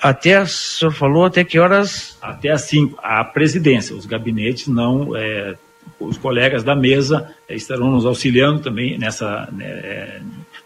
[0.00, 2.16] até, o senhor falou, até que horas?
[2.22, 2.98] Até às cinco.
[3.02, 5.16] A presidência, os gabinetes não...
[5.16, 5.54] É,
[6.00, 9.48] os colegas da mesa é, estarão nos auxiliando também nessa...
[9.60, 10.20] É,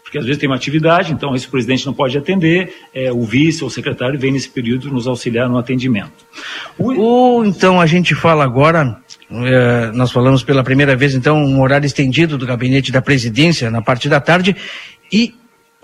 [0.09, 3.63] porque às vezes tem uma atividade, então esse presidente não pode atender, é, o vice
[3.63, 6.25] ou o secretário vem nesse período nos auxiliar no atendimento.
[6.79, 11.85] Ou então a gente fala agora, é, nós falamos pela primeira vez então um horário
[11.85, 14.55] estendido do gabinete da presidência na parte da tarde
[15.13, 15.35] e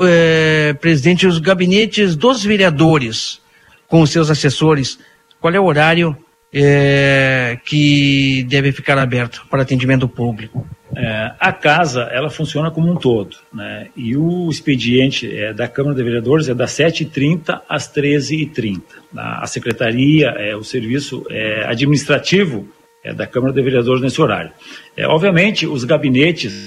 [0.01, 3.39] é, presidente os gabinetes dos vereadores
[3.87, 4.97] com os seus assessores,
[5.39, 6.17] qual é o horário
[6.51, 10.67] é, que deve ficar aberto para atendimento público?
[10.95, 13.89] É, a casa ela funciona como um todo, né?
[13.97, 18.81] E o expediente é, da Câmara de Vereadores é das 7h30 às 13h30.
[19.15, 22.67] A secretaria, é, o serviço é, administrativo
[23.03, 24.51] é da Câmara de Vereadores nesse horário.
[24.95, 26.63] É, obviamente, os gabinetes,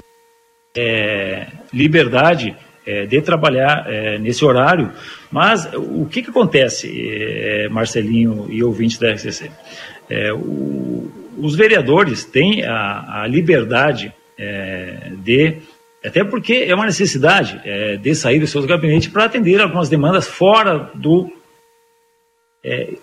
[0.77, 3.87] é, liberdade é, de trabalhar
[4.19, 4.91] nesse horário,
[5.31, 9.51] mas o que, que acontece, Marcelinho e ouvintes da RCC?
[10.35, 15.57] O, os vereadores têm a, a liberdade é, de,
[16.03, 20.27] até porque é uma necessidade é, de sair dos seus gabinetes para atender algumas demandas
[20.27, 21.29] fora do.
[22.63, 22.93] É,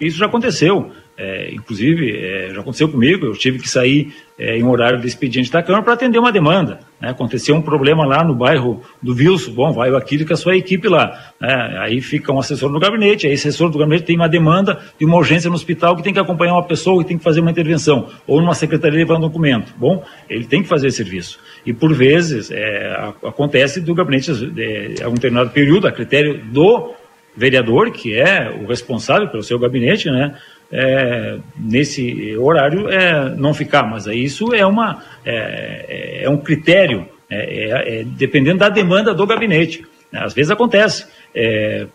[0.00, 0.90] isso já aconteceu.
[1.20, 5.50] É, inclusive, é, já aconteceu comigo, eu tive que sair é, em horário de expediente
[5.50, 6.78] da Câmara para atender uma demanda.
[7.00, 7.10] Né?
[7.10, 10.56] Aconteceu um problema lá no bairro do Wilson, bom, vai o Aquile com a sua
[10.56, 11.32] equipe lá.
[11.40, 11.78] Né?
[11.80, 15.04] Aí fica um assessor no gabinete, aí esse assessor do gabinete tem uma demanda de
[15.04, 17.50] uma urgência no hospital que tem que acompanhar uma pessoa que tem que fazer uma
[17.50, 19.74] intervenção, ou numa secretaria levar um documento.
[19.76, 21.40] Bom, ele tem que fazer esse serviço.
[21.66, 26.94] E por vezes é, acontece do gabinete, é, a um determinado período, a critério do
[27.38, 30.36] vereador, que é o responsável pelo seu gabinete, né?
[30.70, 38.00] É, nesse horário é, não ficar, mas isso é, uma, é, é um critério, é,
[38.00, 39.84] é, dependendo da demanda do gabinete.
[40.12, 41.06] Às vezes acontece,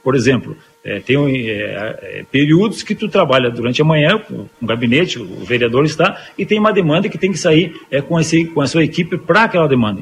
[0.04, 0.56] por exemplo,
[0.86, 1.18] é, tem
[1.50, 6.22] é, é, períodos que tu trabalha durante a manhã com o gabinete, o vereador está,
[6.38, 9.18] e tem uma demanda que tem que sair é, com, esse, com a sua equipe
[9.18, 10.02] para aquela demanda.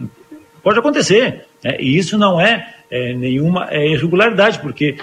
[0.63, 1.77] Pode acontecer, né?
[1.79, 4.97] e isso não é, é nenhuma é, irregularidade, porque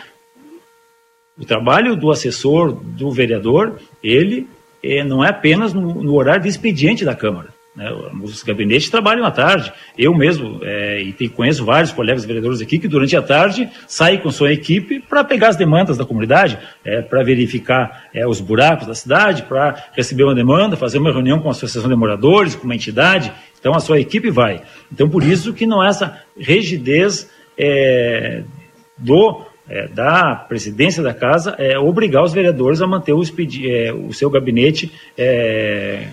[1.39, 4.49] o trabalho do assessor, do vereador, ele
[4.83, 7.57] é, não é apenas no, no horário de expediente da Câmara.
[7.79, 7.89] Né?
[8.23, 9.73] Os gabinetes trabalham à tarde.
[9.97, 14.19] Eu mesmo, é, e tem, conheço vários colegas vereadores aqui que durante a tarde saem
[14.19, 18.89] com sua equipe para pegar as demandas da comunidade, é, para verificar é, os buracos
[18.89, 22.65] da cidade, para receber uma demanda, fazer uma reunião com a associação de moradores, com
[22.65, 23.33] uma entidade.
[23.61, 24.63] Então a sua equipe vai.
[24.93, 28.43] Então por isso que não há essa rigidez é,
[28.97, 34.13] do é, da presidência da casa é obrigar os vereadores a manter o, é, o
[34.13, 36.09] seu gabinete é,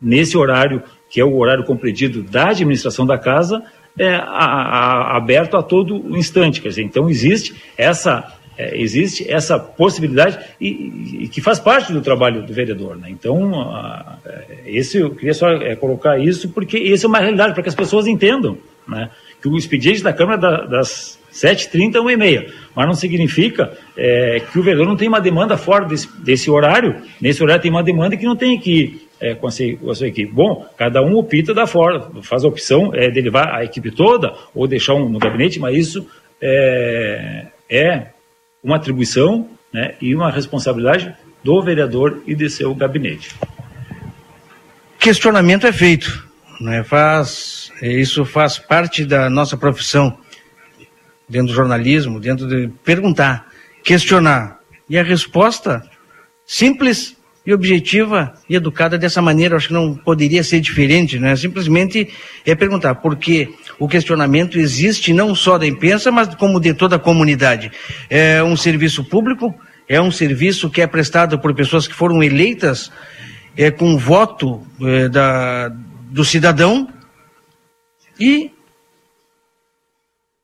[0.00, 3.62] nesse horário, que é o horário compreendido da administração da casa,
[3.98, 6.60] é, a, a, aberto a todo instante.
[6.60, 12.00] Quer dizer, então existe essa, é, existe essa possibilidade e, e, que faz parte do
[12.00, 12.96] trabalho do vereador.
[12.96, 13.10] Né?
[13.10, 17.52] Então, a, é, esse, eu queria só é, colocar isso porque isso é uma realidade,
[17.52, 18.56] para que as pessoas entendam
[18.88, 19.10] né?
[19.40, 22.52] que o expediente da Câmara da, das 7h30 a 1h30.
[22.74, 27.02] Mas não significa é, que o vereador não tem uma demanda fora desse, desse, horário.
[27.20, 30.08] Nesse horário tem uma demanda que não tem que é, com, a, com, a, sua
[30.08, 30.32] equipe.
[30.32, 34.34] Bom, cada um opta da forma, faz a opção é, de levar a equipe toda
[34.54, 36.06] ou deixar um no gabinete, mas isso
[36.40, 38.06] é, é
[38.62, 43.34] uma atribuição né, e uma responsabilidade do vereador e de seu gabinete.
[44.98, 46.28] Questionamento é feito,
[46.60, 46.84] né?
[46.84, 50.16] faz, isso faz parte da nossa profissão
[51.28, 53.46] dentro do jornalismo, dentro de perguntar,
[53.82, 54.58] questionar.
[54.88, 55.82] E a resposta
[56.46, 61.34] simples e objetiva e educada dessa maneira, acho que não poderia ser diferente, né?
[61.34, 62.08] Simplesmente
[62.46, 63.48] é perguntar, porque
[63.78, 67.72] o questionamento existe não só da imprensa, mas como de toda a comunidade.
[68.08, 69.52] É um serviço público,
[69.88, 72.92] é um serviço que é prestado por pessoas que foram eleitas
[73.56, 75.68] é, com voto é, da,
[76.10, 76.88] do cidadão
[78.18, 78.52] e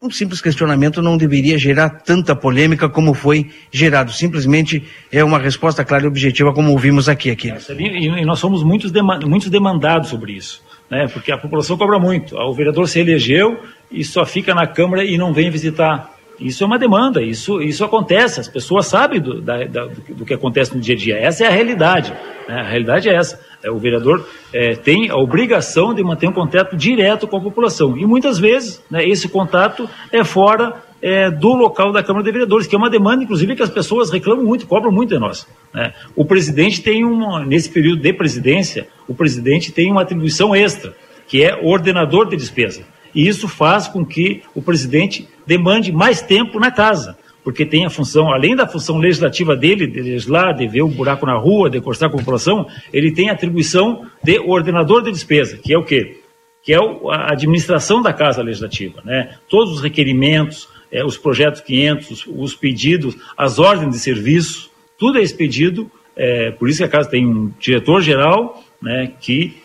[0.00, 4.12] um simples questionamento não deveria gerar tanta polêmica como foi gerado.
[4.12, 7.30] Simplesmente é uma resposta clara e objetiva, como ouvimos aqui.
[7.30, 7.52] aqui.
[7.80, 8.92] E nós somos muitos,
[9.26, 11.08] muitos demandados sobre isso, né?
[11.08, 12.36] porque a população cobra muito.
[12.36, 16.16] O vereador se elegeu e só fica na Câmara e não vem visitar.
[16.40, 20.32] Isso é uma demanda, isso, isso acontece, as pessoas sabem do, da, da, do que
[20.32, 21.16] acontece no dia a dia.
[21.16, 22.12] Essa é a realidade.
[22.48, 22.60] Né?
[22.60, 23.40] A realidade é essa.
[23.62, 27.98] É, o vereador é, tem a obrigação de manter um contato direto com a população.
[27.98, 32.66] E muitas vezes né, esse contato é fora é, do local da Câmara de Vereadores,
[32.66, 35.46] que é uma demanda, inclusive, que as pessoas reclamam muito, cobram muito de nós.
[35.72, 35.92] Né?
[36.14, 40.94] O presidente tem uma, nesse período de presidência, o presidente tem uma atribuição extra,
[41.26, 42.82] que é ordenador de despesa.
[43.14, 47.16] E isso faz com que o presidente demande mais tempo na casa
[47.48, 51.24] porque tem a função, além da função legislativa dele, de legislar, de ver o buraco
[51.24, 55.72] na rua, de encostar a população, ele tem a atribuição de ordenador de despesa, que
[55.72, 56.20] é o quê?
[56.62, 59.38] Que é a administração da Casa Legislativa, né?
[59.48, 65.18] Todos os requerimentos, é, os projetos 500, os, os, pedidos, as ordens de serviço, tudo
[65.18, 69.56] é expedido, é, por isso que a Casa tem um diretor-geral, né, que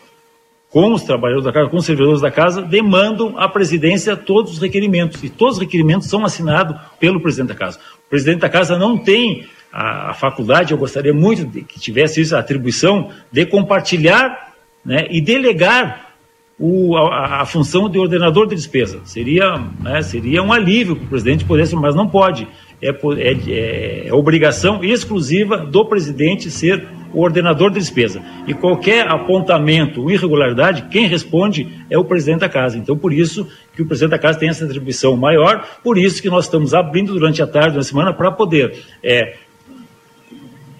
[0.74, 4.58] com os trabalhadores da casa, com os servidores da casa, demandam à presidência todos os
[4.58, 5.22] requerimentos.
[5.22, 7.78] E todos os requerimentos são assinados pelo presidente da casa.
[8.04, 12.20] O presidente da casa não tem a, a faculdade, eu gostaria muito de que tivesse
[12.20, 14.52] isso, a atribuição de compartilhar
[14.84, 16.14] né, e delegar
[16.58, 19.00] o, a, a, função de ordenador de despesa.
[19.04, 22.48] Seria, né, seria um alívio para o presidente poder, mas não pode.
[22.82, 28.22] É, é, é, obrigação exclusiva do presidente ser o ordenador de despesa.
[28.46, 32.76] E qualquer apontamento ou irregularidade, quem responde é o presidente da casa.
[32.76, 36.28] Então, por isso que o presidente da casa tem essa atribuição maior, por isso que
[36.28, 39.36] nós estamos abrindo durante a tarde, na semana, para poder é,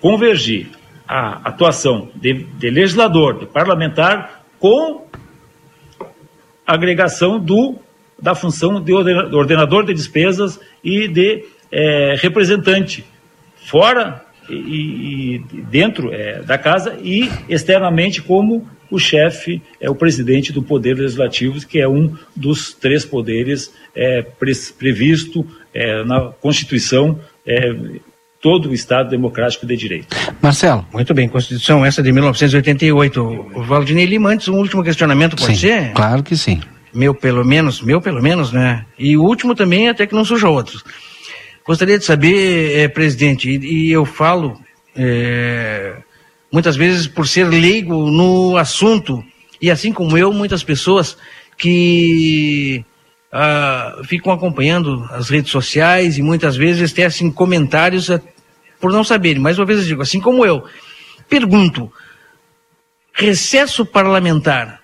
[0.01, 0.69] convergir
[1.07, 5.07] a atuação de, de legislador, de parlamentar, com
[6.67, 7.77] agregação do,
[8.21, 13.05] da função de ordenador de despesas e de é, representante,
[13.57, 15.39] fora e, e
[15.71, 21.65] dentro é, da casa e externamente como o chefe é o presidente do Poder Legislativo,
[21.67, 28.01] que é um dos três poderes é, pre, previsto é, na Constituição é,
[28.41, 30.15] todo o Estado democrático de direito.
[30.41, 30.87] Marcelo.
[30.93, 33.51] Muito bem, Constituição essa de 1988.
[33.55, 35.93] O Valdinei Lima, antes um último questionamento, pode sim, ser?
[35.93, 36.61] Claro que sim.
[36.93, 38.85] Meu pelo menos, meu pelo menos, né?
[38.99, 40.85] E o último também, até que não suja outros.
[41.67, 44.61] Gostaria de saber, é, presidente, e, e, eu falo
[44.95, 45.97] é,
[46.53, 49.25] muitas vezes por ser leigo no assunto,
[49.61, 51.17] e assim como eu, muitas pessoas
[51.57, 52.85] que
[53.33, 58.21] ah, ficam acompanhando as redes sociais e muitas vezes tecem comentários ah,
[58.79, 59.43] por não saberem.
[59.43, 60.65] Mais uma vez eu digo, assim como eu,
[61.29, 61.91] pergunto,
[63.13, 64.81] recesso parlamentar,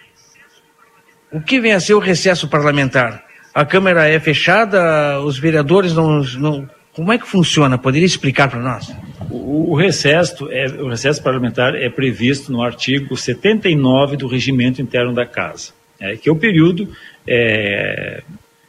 [1.31, 3.30] o que vem a ser o recesso parlamentar?
[3.53, 7.78] A Câmara é fechada, os vereadores não, não como é que funciona?
[7.78, 8.94] Poderia explicar para nós?
[9.30, 15.14] O, o, recesso, é, o recesso parlamentar é previsto no artigo 79 do Regimento Interno
[15.14, 16.88] da Casa, é, que é o período
[17.26, 18.22] é,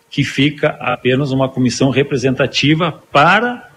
[0.09, 3.69] que fica apenas uma comissão representativa para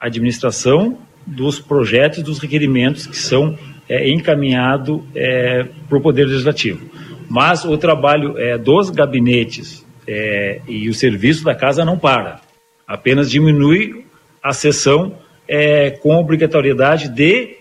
[0.00, 3.58] a administração dos projetos dos requerimentos que são
[3.88, 6.88] é, encaminhados é, para o Poder Legislativo.
[7.28, 12.40] Mas o trabalho é, dos gabinetes é, e o serviço da casa não para,
[12.86, 14.06] apenas diminui
[14.42, 17.58] a sessão é, com obrigatoriedade de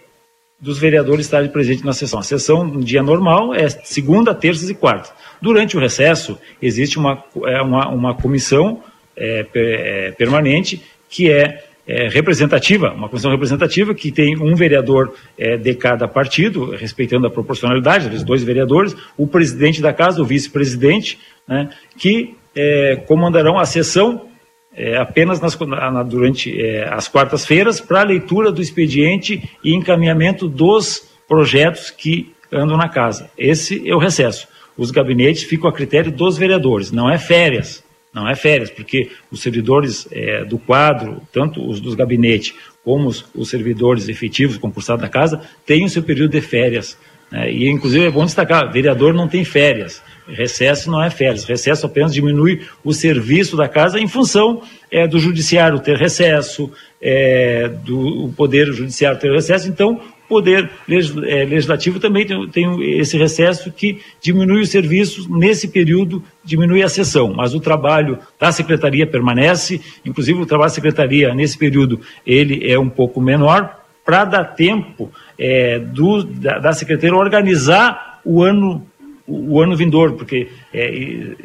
[0.60, 2.20] dos vereadores estarem presentes na sessão.
[2.20, 5.14] A sessão, no dia normal, é segunda, terças e quartas.
[5.40, 8.84] Durante o recesso, existe uma, é, uma, uma comissão
[9.16, 15.74] é, permanente que é, é, representativa, uma comissão representativa que tem um vereador é, de
[15.74, 21.18] cada partido, respeitando a proporcionalidade, os dois vereadores, o presidente da casa, o vice-presidente,
[21.48, 24.28] né, que é, comandarão a sessão
[24.76, 31.10] é, apenas nas, na, durante é, as quartas-feiras para leitura do expediente e encaminhamento dos
[31.28, 33.30] projetos que andam na casa.
[33.38, 34.48] Esse é o recesso.
[34.78, 37.84] Os gabinetes ficam a critério dos vereadores, não é férias.
[38.18, 43.24] Não é férias, porque os servidores é, do quadro, tanto os dos gabinetes como os,
[43.36, 46.98] os servidores efetivos concursados da casa, têm o seu período de férias.
[47.32, 47.52] Né?
[47.52, 50.02] E, inclusive, é bom destacar: vereador não tem férias.
[50.28, 55.20] Recesso não é férias, recesso apenas diminui o serviço da casa em função é, do
[55.20, 62.48] judiciário ter recesso, é, do poder judiciário ter recesso, então poder é, legislativo também tem,
[62.50, 68.20] tem, esse recesso que diminui os serviços nesse período, diminui a sessão, mas o trabalho
[68.40, 73.78] da secretaria permanece, inclusive o trabalho da secretaria nesse período ele é um pouco menor,
[74.06, 78.86] para dar tempo é, do, da, da secretaria organizar o ano
[79.28, 81.36] o, ano vindouro, porque é,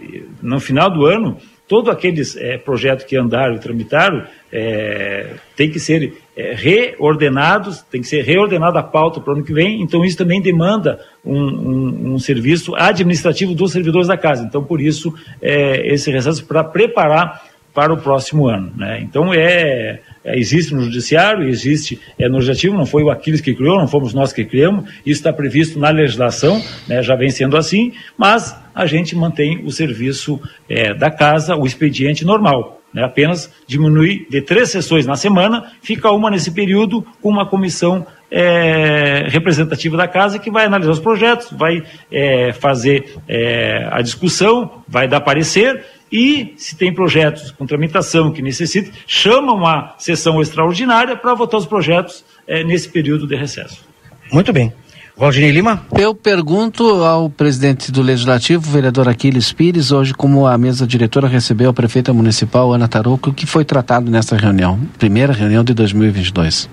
[0.40, 1.36] no final do ano,
[1.72, 8.02] todos aqueles é, projetos que andaram e tramitaram é, tem que ser é, reordenados, tem
[8.02, 11.34] que ser reordenada a pauta para o ano que vem, então isso também demanda um,
[11.34, 14.44] um, um serviço administrativo dos servidores da casa.
[14.44, 17.40] Então, por isso, é, esse recesso para preparar
[17.74, 18.72] para o próximo ano.
[18.76, 19.00] Né?
[19.02, 23.54] Então, é é, existe no judiciário, existe é, no legislativo, não foi o Aquiles que
[23.54, 27.56] criou, não fomos nós que criamos, isso está previsto na legislação, né, já vem sendo
[27.56, 32.78] assim, mas a gente mantém o serviço é, da casa, o expediente normal.
[32.94, 38.06] Né, apenas diminui de três sessões na semana, fica uma nesse período com uma comissão
[38.30, 44.82] é, representativa da casa que vai analisar os projetos, vai é, fazer é, a discussão,
[44.86, 45.82] vai dar parecer
[46.12, 51.66] e, se tem projetos com tramitação que necessitem, chama uma sessão extraordinária para votar os
[51.66, 53.84] projetos é, nesse período de recesso.
[54.30, 54.72] Muito bem.
[55.16, 55.86] Valdinei Lima?
[55.96, 61.70] Eu pergunto ao presidente do Legislativo, vereador Aquiles Pires, hoje como a mesa diretora recebeu
[61.70, 66.68] a prefeita municipal Ana Tarouco, o que foi tratado nessa reunião, primeira reunião de 2022.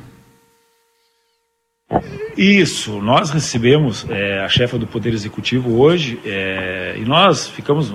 [2.38, 7.94] Isso, nós recebemos é, a chefa do Poder Executivo hoje é, e nós ficamos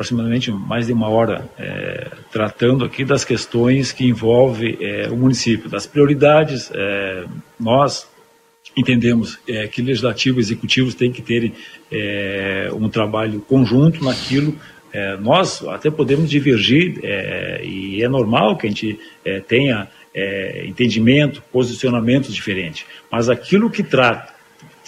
[0.00, 5.68] aproximadamente mais de uma hora é, tratando aqui das questões que envolvem é, o município,
[5.68, 6.70] das prioridades.
[6.74, 7.24] É,
[7.58, 8.08] nós
[8.74, 11.52] entendemos é, que legislativo e executivo têm que ter
[11.92, 14.56] é, um trabalho conjunto naquilo.
[14.90, 16.98] É, nós até podemos divergir
[17.62, 18.98] e é normal que a gente
[19.46, 19.86] tenha
[20.64, 24.40] entendimento, posicionamentos diferentes, mas aquilo que trata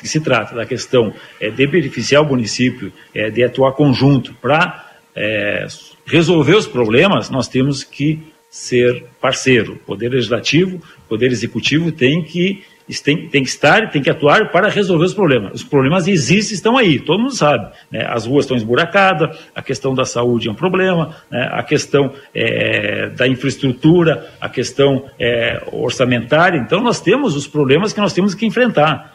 [0.03, 4.92] que se trata da questão é, de beneficiar o município, é, de atuar conjunto para
[5.15, 5.67] é,
[6.07, 8.21] resolver os problemas, nós temos que
[8.53, 9.81] ser parceiro.
[9.87, 12.63] Poder Legislativo, Poder Executivo tem que,
[13.03, 15.55] tem, tem que estar, tem que atuar para resolver os problemas.
[15.55, 17.73] Os problemas existem, estão aí, todo mundo sabe.
[17.91, 18.05] Né?
[18.07, 21.49] As ruas estão esburacadas, a questão da saúde é um problema, né?
[21.51, 26.59] a questão é, da infraestrutura, a questão é, orçamentária.
[26.59, 29.15] Então, nós temos os problemas que nós temos que enfrentar.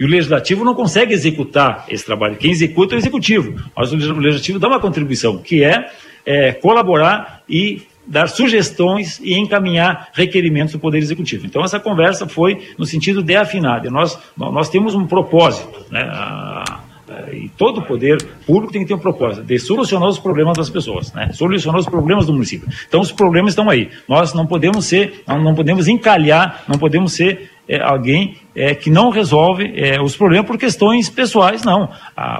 [0.00, 2.36] E o legislativo não consegue executar esse trabalho.
[2.36, 3.62] Quem executa é o executivo.
[3.76, 5.90] Mas o legislativo dá uma contribuição, que é,
[6.24, 11.44] é colaborar e dar sugestões e encaminhar requerimentos do Poder Executivo.
[11.44, 13.84] Então, essa conversa foi no sentido de afinar.
[13.90, 16.00] nós, nós temos um propósito, né?
[16.00, 16.80] A,
[17.32, 21.12] e todo poder público tem que ter um propósito de solucionar os problemas das pessoas,
[21.12, 21.30] né?
[21.32, 22.68] solucionar os problemas do município.
[22.86, 23.90] Então os problemas estão aí.
[24.08, 29.10] Nós não podemos ser, não podemos encalhar, não podemos ser é, alguém é, que não
[29.10, 31.90] resolve é, os problemas por questões pessoais, não.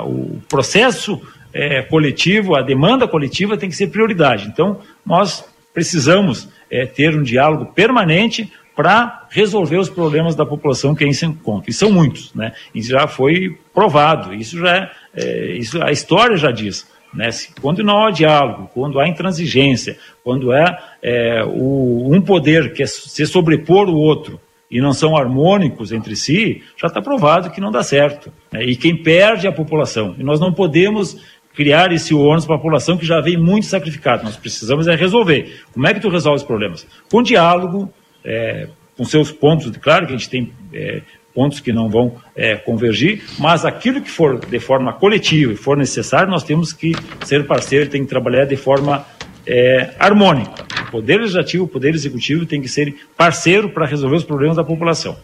[0.04, 1.20] o processo
[1.52, 4.48] é, coletivo, a demanda coletiva tem que ser prioridade.
[4.48, 11.04] Então, nós precisamos é, ter um diálogo permanente para resolver os problemas da população que
[11.04, 11.70] aí se encontra.
[11.70, 12.52] E são muitos, né?
[12.74, 16.88] Isso já foi provado, isso já é, isso, a história já diz.
[17.12, 17.28] Né?
[17.60, 22.86] Quando não há diálogo, quando há intransigência, quando é, é o, um poder que é
[22.86, 24.40] se sobrepor o outro
[24.70, 28.32] e não são harmônicos entre si, já está provado que não dá certo.
[28.52, 28.64] Né?
[28.64, 30.14] E quem perde é a população.
[30.18, 31.16] E nós não podemos
[31.54, 34.22] criar esse ônus para a população que já vem muito sacrificada.
[34.22, 35.62] Nós precisamos é resolver.
[35.72, 36.86] Como é que tu resolve os problemas?
[37.10, 37.92] Com diálogo,
[38.24, 41.02] é, com seus pontos, claro que a gente tem é,
[41.34, 45.76] pontos que não vão é, convergir, mas aquilo que for de forma coletiva e for
[45.76, 46.92] necessário, nós temos que
[47.24, 49.04] ser parceiro, tem que trabalhar de forma
[49.51, 50.64] é, harmônica.
[50.86, 54.62] O Poder Legislativo, o Poder Executivo tem que ser parceiro para resolver os problemas da
[54.62, 55.16] população.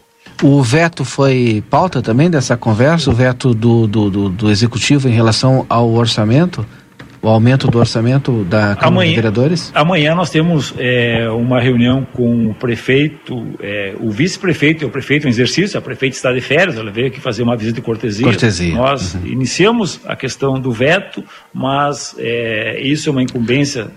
[0.43, 5.13] O veto foi pauta também dessa conversa, o veto do, do, do, do Executivo em
[5.13, 6.65] relação ao orçamento?
[7.19, 9.71] o aumento do orçamento da Câmara amanhã, de Vereadores?
[9.73, 15.27] Amanhã nós temos é, uma reunião com o prefeito, é, o vice-prefeito e o prefeito
[15.27, 18.23] em exercício, a prefeita está de férias, ela veio aqui fazer uma visita de cortesia.
[18.23, 18.73] cortesia.
[18.73, 19.25] Nós uhum.
[19.25, 21.23] iniciamos a questão do veto,
[21.53, 23.87] mas é, isso é uma incumbência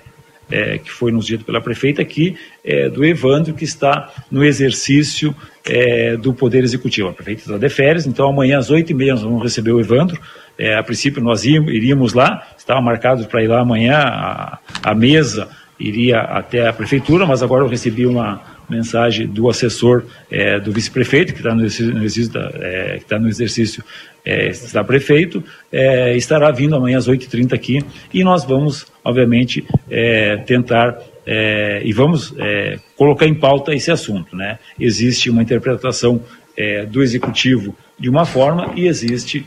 [0.50, 5.34] é, que foi dito pela prefeita aqui, é, do Evandro, que está no exercício
[5.64, 7.08] é, do Poder Executivo.
[7.08, 9.80] A prefeita está de férias, então amanhã às oito e meia nós vamos receber o
[9.80, 10.20] Evandro.
[10.58, 15.48] É, a princípio nós iríamos lá, estava marcado para ir lá amanhã, a, a mesa
[15.78, 21.32] iria até a prefeitura, mas agora eu recebi uma mensagem do assessor é, do vice-prefeito,
[21.32, 23.82] que está no exercício, é, que está no exercício
[24.24, 25.42] é, está prefeito,
[25.72, 31.92] é, estará vindo amanhã às 8h30 aqui e nós vamos, obviamente, é, tentar é, e
[31.92, 34.36] vamos é, colocar em pauta esse assunto.
[34.36, 34.58] Né?
[34.78, 36.22] Existe uma interpretação
[36.56, 39.46] é, do executivo de uma forma e existe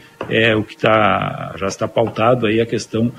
[0.57, 3.11] o que tá, já está pautado aí a questão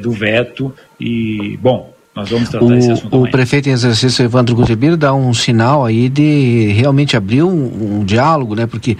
[0.00, 3.12] do veto e bom nós vamos tratar o, esse assunto.
[3.12, 3.32] O amanhã.
[3.32, 8.54] prefeito em exercício, Evandro Gutibir, dá um sinal aí de realmente abrir um, um, diálogo,
[8.54, 8.66] né?
[8.66, 8.96] Porque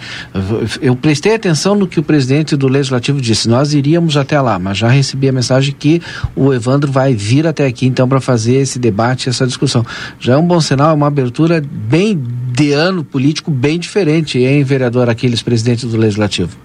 [0.83, 3.49] eu prestei atenção no que o presidente do Legislativo disse.
[3.49, 6.03] Nós iríamos até lá, mas já recebi a mensagem que
[6.35, 9.87] o Evandro vai vir até aqui, então, para fazer esse debate, essa discussão.
[10.19, 12.21] Já é um bom sinal, é uma abertura bem
[12.53, 16.57] de ano político, bem diferente, hein, vereador Aquiles, presidente do Legislativo?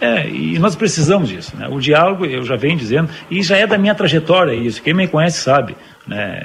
[0.00, 1.54] É, e nós precisamos disso.
[1.56, 1.68] Né?
[1.68, 4.82] O diálogo, eu já venho dizendo, e já é da minha trajetória isso.
[4.82, 5.76] Quem me conhece sabe.
[6.06, 6.40] Né?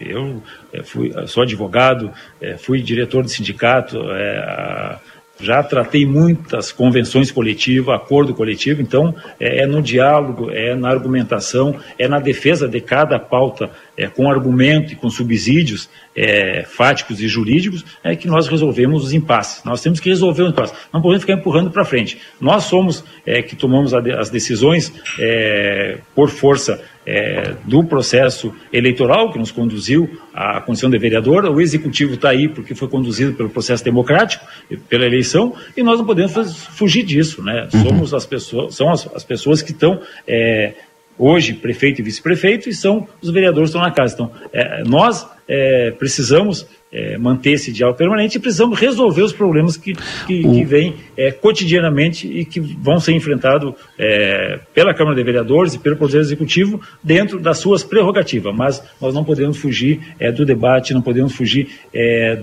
[0.00, 0.42] Eu
[0.84, 4.96] fui, sou advogado, é, fui diretor de sindicato, é,
[5.40, 11.76] já tratei muitas convenções coletivas, acordo coletivo, então é, é, no diálogo, é na argumentação,
[11.98, 17.28] é na defesa de cada pauta é, com argumento e com subsídios é, fáticos e
[17.28, 19.64] jurídicos é que nós resolvemos os impasses.
[19.64, 22.18] Nós temos que resolver os impasses, não podemos ficar empurrando para frente.
[22.40, 29.38] Nós somos é, que tomamos as decisões é, por força é, do processo eleitoral que
[29.38, 31.44] nos conduziu à condição de vereador.
[31.44, 34.44] O executivo está aí porque foi conduzido pelo processo democrático,
[34.88, 37.42] pela eleição, e nós não podemos fugir disso.
[37.42, 37.68] Né?
[37.74, 37.82] Uhum.
[37.82, 40.74] Somos as pessoas, são as, as pessoas que estão é,
[41.18, 44.14] hoje prefeito e vice-prefeito, e são os vereadores que estão na casa.
[44.14, 49.76] Então, é, nós é, precisamos é, manter esse diálogo permanente e precisamos resolver os problemas
[49.76, 49.94] que,
[50.26, 55.74] que, que vêm é, cotidianamente e que vão ser enfrentados é, pela Câmara de Vereadores
[55.74, 58.54] e pelo Poder Executivo dentro das suas prerrogativas.
[58.54, 61.68] Mas nós não podemos fugir é, do debate, não podemos fugir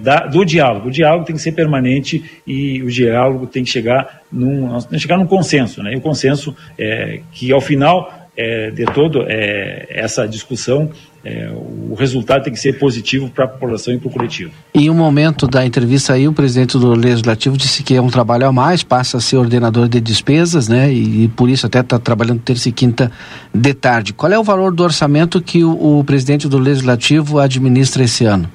[0.02, 0.90] da, do diálogo.
[0.90, 5.00] O diálogo tem que ser permanente e o diálogo tem que chegar num, tem que
[5.00, 5.82] chegar num consenso.
[5.82, 5.94] Né?
[5.94, 6.56] E o consenso
[7.32, 10.90] que, ao final é, de todo é, essa discussão,
[11.24, 14.52] é, o resultado tem que ser positivo para a população e para o coletivo.
[14.74, 18.48] Em um momento da entrevista aí, o presidente do Legislativo disse que é um trabalho
[18.48, 20.92] a mais, passa a ser ordenador de despesas, né?
[20.92, 23.12] E, e por isso até está trabalhando terça e quinta
[23.54, 24.14] de tarde.
[24.14, 28.50] Qual é o valor do orçamento que o, o presidente do Legislativo administra esse ano?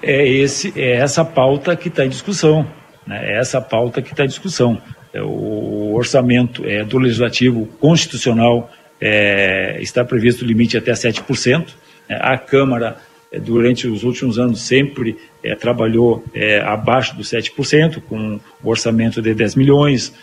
[0.00, 2.64] É, esse, é essa pauta que está em discussão.
[3.06, 3.32] Né?
[3.32, 4.80] É essa pauta que está em discussão.
[5.18, 11.68] É, o orçamento é, do Legislativo Constitucional é, está previsto o limite até 7%.
[12.08, 12.96] É, a Câmara,
[13.32, 19.20] é, durante os últimos anos, sempre é, trabalhou é, abaixo dos 7%, com o orçamento
[19.20, 20.14] de 10 milhões,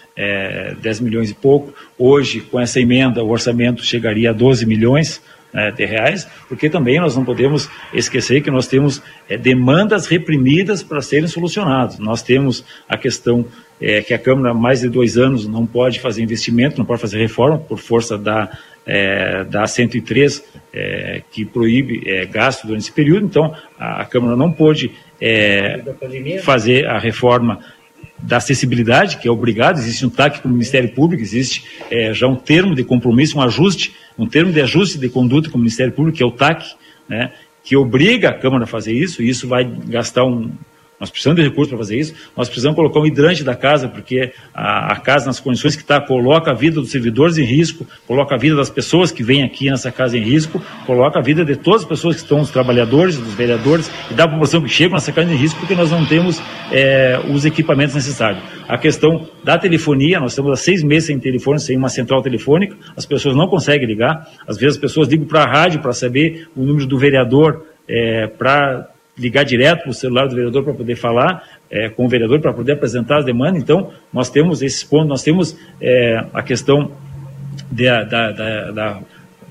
[0.81, 1.73] 10 milhões e pouco.
[1.97, 5.21] Hoje, com essa emenda, o orçamento chegaria a 12 milhões
[5.55, 10.83] né, de reais, porque também nós não podemos esquecer que nós temos é, demandas reprimidas
[10.83, 11.97] para serem solucionadas.
[11.97, 13.45] Nós temos a questão
[13.79, 16.99] é, que a Câmara, há mais de dois anos, não pode fazer investimento, não pode
[16.99, 18.51] fazer reforma, por força da,
[18.85, 20.43] é, da 103,
[20.73, 23.25] é, que proíbe é, gasto durante esse período.
[23.25, 24.91] Então, a, a Câmara não pôde
[25.21, 25.81] é,
[26.43, 27.59] fazer a reforma
[28.18, 32.28] da acessibilidade, que é obrigado, existe um TAC com o Ministério Público, existe é, já
[32.28, 35.93] um termo de compromisso, um ajuste, um termo de ajuste de conduta com o Ministério
[35.93, 36.66] Público, que é o TAC,
[37.07, 40.51] né, que obriga a Câmara a fazer isso, e isso vai gastar um,
[40.99, 42.13] nós precisamos de recursos para fazer isso.
[42.35, 45.99] Nós precisamos colocar um hidrante da casa, porque a, a casa, nas condições que está,
[45.99, 49.69] coloca a vida dos servidores em risco, coloca a vida das pessoas que vêm aqui
[49.69, 53.17] nessa casa em risco, coloca a vida de todas as pessoas que estão, os trabalhadores,
[53.17, 56.41] dos vereadores e da população que chegam nessa casa em risco, porque nós não temos
[56.71, 58.41] é, os equipamentos necessários.
[58.67, 62.75] A questão da telefonia, nós estamos há seis meses sem telefone, sem uma central telefônica,
[62.95, 64.27] as pessoas não conseguem ligar.
[64.47, 68.27] Às vezes as pessoas ligam para a rádio para saber o número do vereador, é,
[68.27, 72.41] para ligar direto para o celular do vereador para poder falar é, com o vereador,
[72.41, 73.61] para poder apresentar as demandas.
[73.61, 76.91] Então, nós temos esses pontos, nós temos é, a questão
[77.72, 78.99] de, da, da, da,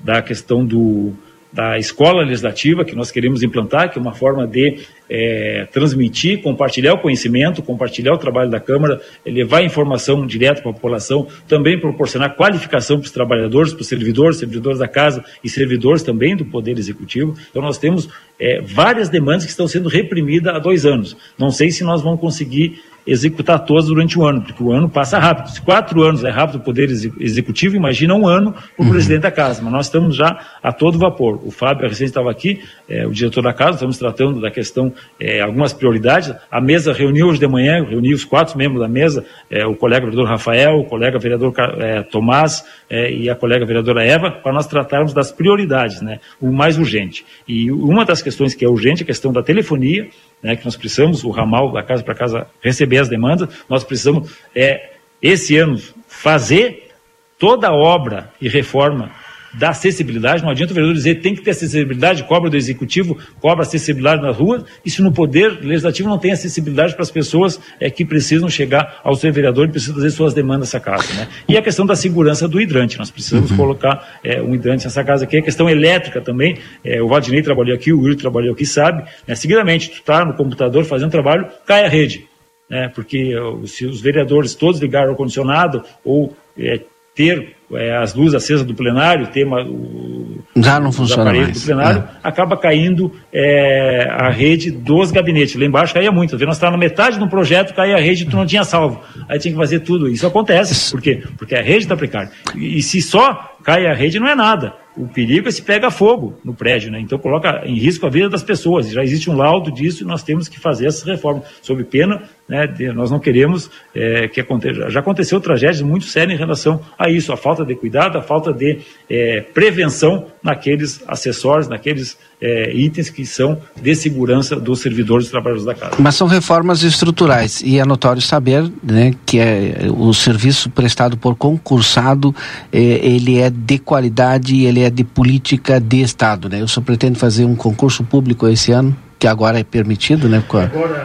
[0.03, 1.13] da, questão do,
[1.51, 6.93] da escola legislativa que nós queremos implantar, que é uma forma de é, transmitir, compartilhar
[6.93, 12.35] o conhecimento, compartilhar o trabalho da Câmara, levar informação direto para a população, também proporcionar
[12.35, 16.77] qualificação para os trabalhadores, para os servidores, servidores da casa e servidores também do Poder
[16.77, 17.35] Executivo.
[17.49, 21.15] Então, nós temos é, várias demandas que estão sendo reprimidas há dois anos.
[21.37, 25.19] Não sei se nós vamos conseguir executar todas durante o ano, porque o ano passa
[25.19, 25.49] rápido.
[25.49, 28.91] Se quatro anos é rápido o Poder Executivo, imagina um ano para o uhum.
[28.91, 29.61] presidente da Casa.
[29.61, 31.39] Mas nós estamos já a todo vapor.
[31.43, 35.41] O Fábio, recente estava aqui, é, o diretor da Casa, estamos tratando da questão, é,
[35.41, 36.33] algumas prioridades.
[36.49, 40.05] A mesa reuniu hoje de manhã, reuniu os quatro membros da mesa, é, o colega
[40.05, 44.67] vereador Rafael, o colega vereador é, Tomás é, e a colega vereadora Eva, para nós
[44.67, 47.25] tratarmos das prioridades, né, o mais urgente.
[47.47, 50.07] E uma das questões que é urgente é a questão da telefonia,
[50.41, 54.31] né, que nós precisamos, o ramal da casa para casa, receber as demandas, nós precisamos,
[54.55, 56.91] é, esse ano, fazer
[57.37, 59.11] toda a obra e reforma
[59.57, 60.43] da acessibilidade.
[60.43, 64.35] Não adianta o vereador dizer tem que ter acessibilidade, cobra do executivo, cobra acessibilidade nas
[64.37, 68.49] ruas, e se no poder legislativo não tem acessibilidade para as pessoas é, que precisam
[68.49, 71.13] chegar ao seu vereador e precisam fazer suas demandas nessa casa.
[71.13, 71.27] Né?
[71.47, 72.97] E a questão da segurança do hidrante.
[72.97, 73.57] Nós precisamos uhum.
[73.57, 75.37] colocar é, um hidrante nessa casa aqui.
[75.37, 76.57] A questão elétrica também.
[76.83, 79.03] É, o Valdinei trabalhou aqui, o Will trabalhou aqui, sabe.
[79.27, 79.35] Né?
[79.35, 82.25] Seguidamente, tu está no computador fazendo trabalho, cai a rede.
[82.69, 82.89] Né?
[82.93, 83.33] Porque
[83.65, 86.81] se os vereadores todos ligaram o condicionado ou é,
[87.15, 91.59] ter é, as luzes acesas do plenário, ter uma, o, Já não funciona mais.
[91.59, 92.07] do plenário, é.
[92.21, 95.55] acaba caindo é, a rede dos gabinetes.
[95.55, 96.37] Lá embaixo caía muito.
[96.37, 99.01] Nós estávamos na metade do projeto, caía a rede e tu não tinha salvo.
[99.27, 100.07] Aí tinha que fazer tudo.
[100.07, 100.91] Isso acontece.
[100.91, 101.23] Por quê?
[101.37, 102.29] Porque a rede está precária.
[102.55, 104.73] E, e se só cai a rede, não é nada.
[104.95, 106.99] O perigo é se pega fogo no prédio, né?
[107.01, 108.89] Então coloca em risco a vida das pessoas.
[108.89, 111.43] Já existe um laudo disso e nós temos que fazer essas reformas.
[111.61, 112.67] Sob pena, né?
[112.93, 114.89] Nós não queremos é, que aconteça.
[114.89, 118.53] Já aconteceu tragédias muito sérias em relação a isso, a falta de cuidado, a falta
[118.53, 118.79] de
[119.09, 125.65] é, prevenção naqueles acessórios, naqueles é, itens que são de segurança dos servidores e trabalhadores
[125.65, 125.95] da casa.
[125.99, 131.35] Mas são reformas estruturais e é notório saber né, que é, o serviço prestado por
[131.35, 132.35] concursado
[132.71, 136.49] é, ele é de qualidade ele é de política de Estado.
[136.49, 136.61] Né?
[136.61, 140.43] Eu só pretendo fazer um concurso público esse ano, que agora é permitido, né?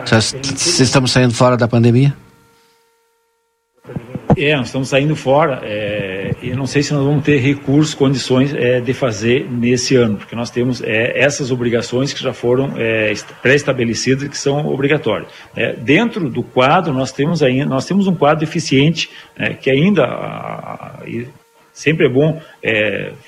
[0.04, 2.14] Vocês estamos saindo fora da pandemia?
[4.36, 5.60] É, nós estamos saindo fora.
[5.62, 10.16] É, e não sei se nós vamos ter recursos, condições é, de fazer nesse ano,
[10.16, 15.30] porque nós temos é, essas obrigações que já foram é, pré-estabelecidas que são obrigatórias.
[15.54, 20.04] É, dentro do quadro, nós temos ainda, nós temos um quadro eficiente é, que ainda
[20.04, 21.04] a, a,
[21.72, 22.40] sempre é bom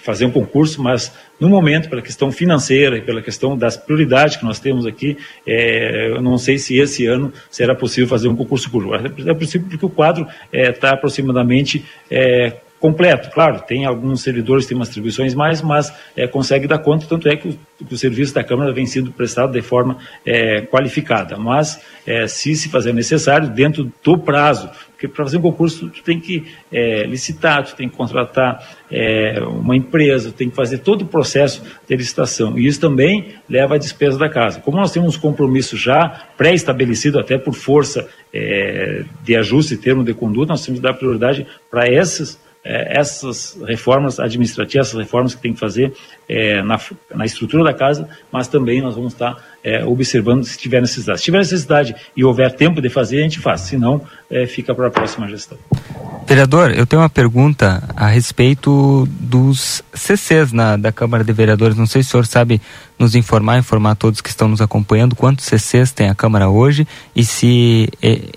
[0.02, 1.12] fazer um concurso, mas
[1.42, 6.12] no momento, pela questão financeira e pela questão das prioridades que nós temos aqui, é,
[6.12, 8.94] eu não sei se esse ano será possível fazer um concurso público.
[8.94, 13.28] É possível porque o quadro está é, aproximadamente é, completo.
[13.30, 17.34] Claro, tem alguns servidores têm umas atribuições mais, mas é, consegue dar conta, tanto é
[17.34, 21.36] que o, que o, serviço da Câmara vem sendo prestado de forma é, qualificada.
[21.36, 24.70] Mas, é, se se fazer necessário, dentro do prazo
[25.02, 29.40] porque para fazer um concurso, tu tem que é, licitar, tu tem que contratar é,
[29.42, 32.56] uma empresa, tu tem que fazer todo o processo de licitação.
[32.56, 34.60] E isso também leva à despesa da casa.
[34.60, 40.14] Como nós temos um compromisso já pré-estabelecido, até por força é, de ajuste termo de
[40.14, 45.42] conduta, nós temos que dar prioridade para essas é, essas reformas administrativas, essas reformas que
[45.42, 45.92] tem que fazer
[46.28, 46.78] é, na,
[47.14, 51.18] na estrutura da casa, mas também nós vamos estar é, observando se tiver necessidade.
[51.18, 54.00] Se tiver necessidade e houver tempo de fazer, a gente faz, se não,
[54.30, 55.58] é, fica para a próxima gestão.
[56.26, 61.76] Vereador, eu tenho uma pergunta a respeito dos CCs na, da Câmara de Vereadores.
[61.76, 62.60] Não sei se o senhor sabe
[62.98, 67.24] nos informar, informar todos que estão nos acompanhando, quantos CCs tem a Câmara hoje e
[67.24, 67.88] se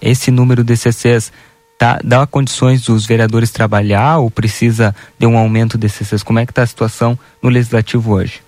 [0.02, 1.32] esse número de CCs
[1.78, 6.24] tá, dá condições dos vereadores trabalhar ou precisa de um aumento de CCs?
[6.24, 8.42] Como é que está a situação no Legislativo hoje?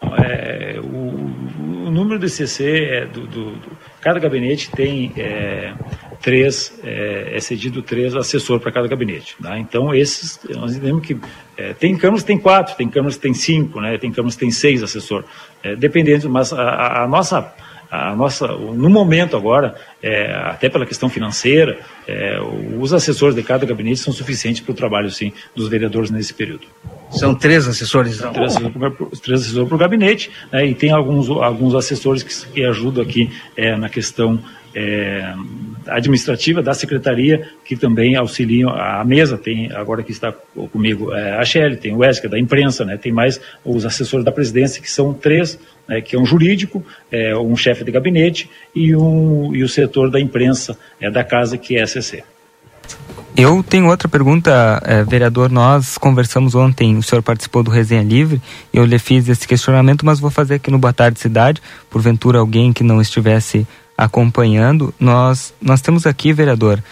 [0.00, 5.74] É, o, o, número de CC é do, do, do cada gabinete tem é,
[6.22, 9.36] três, é, é, cedido três assessores para cada gabinete.
[9.42, 9.58] Tá?
[9.58, 11.18] Então, esses, nós entendemos que
[11.56, 13.98] é, tem câmaras tem quatro, tem câmaras tem cinco, né?
[13.98, 15.26] tem câmaras tem seis assessores,
[15.64, 17.52] é, dependendo, mas a, a, a nossa
[17.90, 22.38] a nossa, no momento agora, é, até pela questão financeira, é,
[22.78, 26.66] os assessores de cada gabinete são suficientes para o trabalho, sim, dos vereadores nesse período.
[27.10, 28.18] São três assessores?
[28.18, 32.64] Três assessores, três assessores para o gabinete, né, e tem alguns, alguns assessores que, que
[32.64, 34.38] ajudam aqui é, na questão
[34.74, 35.34] é,
[35.86, 40.30] administrativa da secretaria que também auxiliam a mesa tem agora que está
[40.70, 44.30] comigo é, a Shelly, tem o Wesker da imprensa né tem mais os assessores da
[44.30, 45.58] presidência que são três
[45.88, 50.10] né, que é um jurídico é, um chefe de gabinete e um e o setor
[50.10, 52.22] da imprensa é, da casa que é a SCC
[53.36, 55.48] eu tenho outra pergunta, é, vereador.
[55.48, 60.18] Nós conversamos ontem, o senhor participou do Resenha Livre, eu lhe fiz esse questionamento, mas
[60.18, 63.64] vou fazer aqui no Boa Tarde Cidade, porventura alguém que não estivesse
[63.96, 64.92] acompanhando.
[64.98, 66.82] Nós, nós temos aqui, vereador,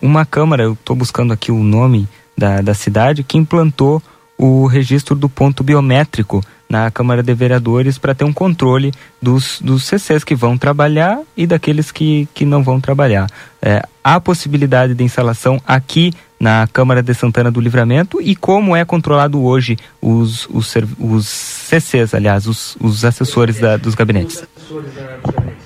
[0.00, 4.02] uma Câmara, eu estou buscando aqui o nome da, da cidade, que implantou
[4.36, 6.42] o registro do ponto biométrico
[6.72, 11.46] na Câmara de Vereadores para ter um controle dos, dos CCs que vão trabalhar e
[11.46, 13.28] daqueles que, que não vão trabalhar.
[13.60, 18.86] É, há possibilidade de instalação aqui na Câmara de Santana do Livramento e como é
[18.86, 24.42] controlado hoje os, os, os CCs, aliás, os, os assessores da, dos gabinetes?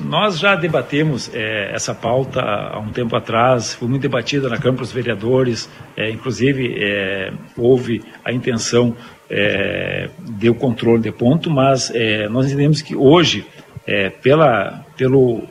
[0.01, 4.83] Nós já debatemos é, essa pauta há um tempo atrás, foi muito debatida na Câmara
[4.83, 8.95] dos Vereadores, é, inclusive é, houve a intenção
[9.31, 13.47] é, de o controle de ponto, mas é, nós entendemos que hoje,
[13.87, 15.43] é, pela, pelo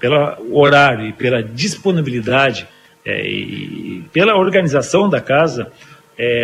[0.00, 2.68] pela horário e pela disponibilidade
[3.04, 5.72] e pela organização da casa,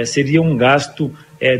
[0.06, 1.12] seria um gasto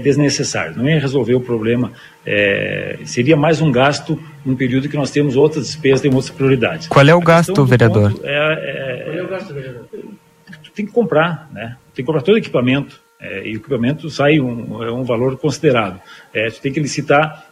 [0.02, 0.76] desnecessário.
[0.76, 1.92] Não ia resolver o problema
[2.26, 6.88] é, seria mais um gasto num período que nós temos outras despesas, temos outras prioridades.
[6.88, 8.18] Qual é o gasto, vereador?
[8.22, 9.86] É, é, Qual é o gasto, vereador?
[10.74, 11.76] Tem que comprar, né?
[11.94, 13.00] Tem que comprar todo o equipamento.
[13.25, 16.01] É, e o equipamento sai um, é um valor considerado.
[16.33, 17.47] É, tem que licitar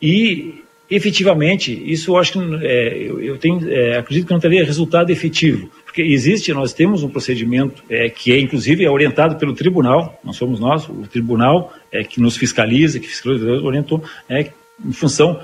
[0.00, 4.64] e efetivamente isso eu acho que é, eu, eu tenho, é, acredito que não teria
[4.64, 9.54] resultado efetivo porque existe, nós temos um procedimento é, que é inclusive é orientado pelo
[9.54, 14.50] tribunal, não somos nós, o tribunal é, que nos fiscaliza, que fiscaliza, orientou, é,
[14.84, 15.40] em função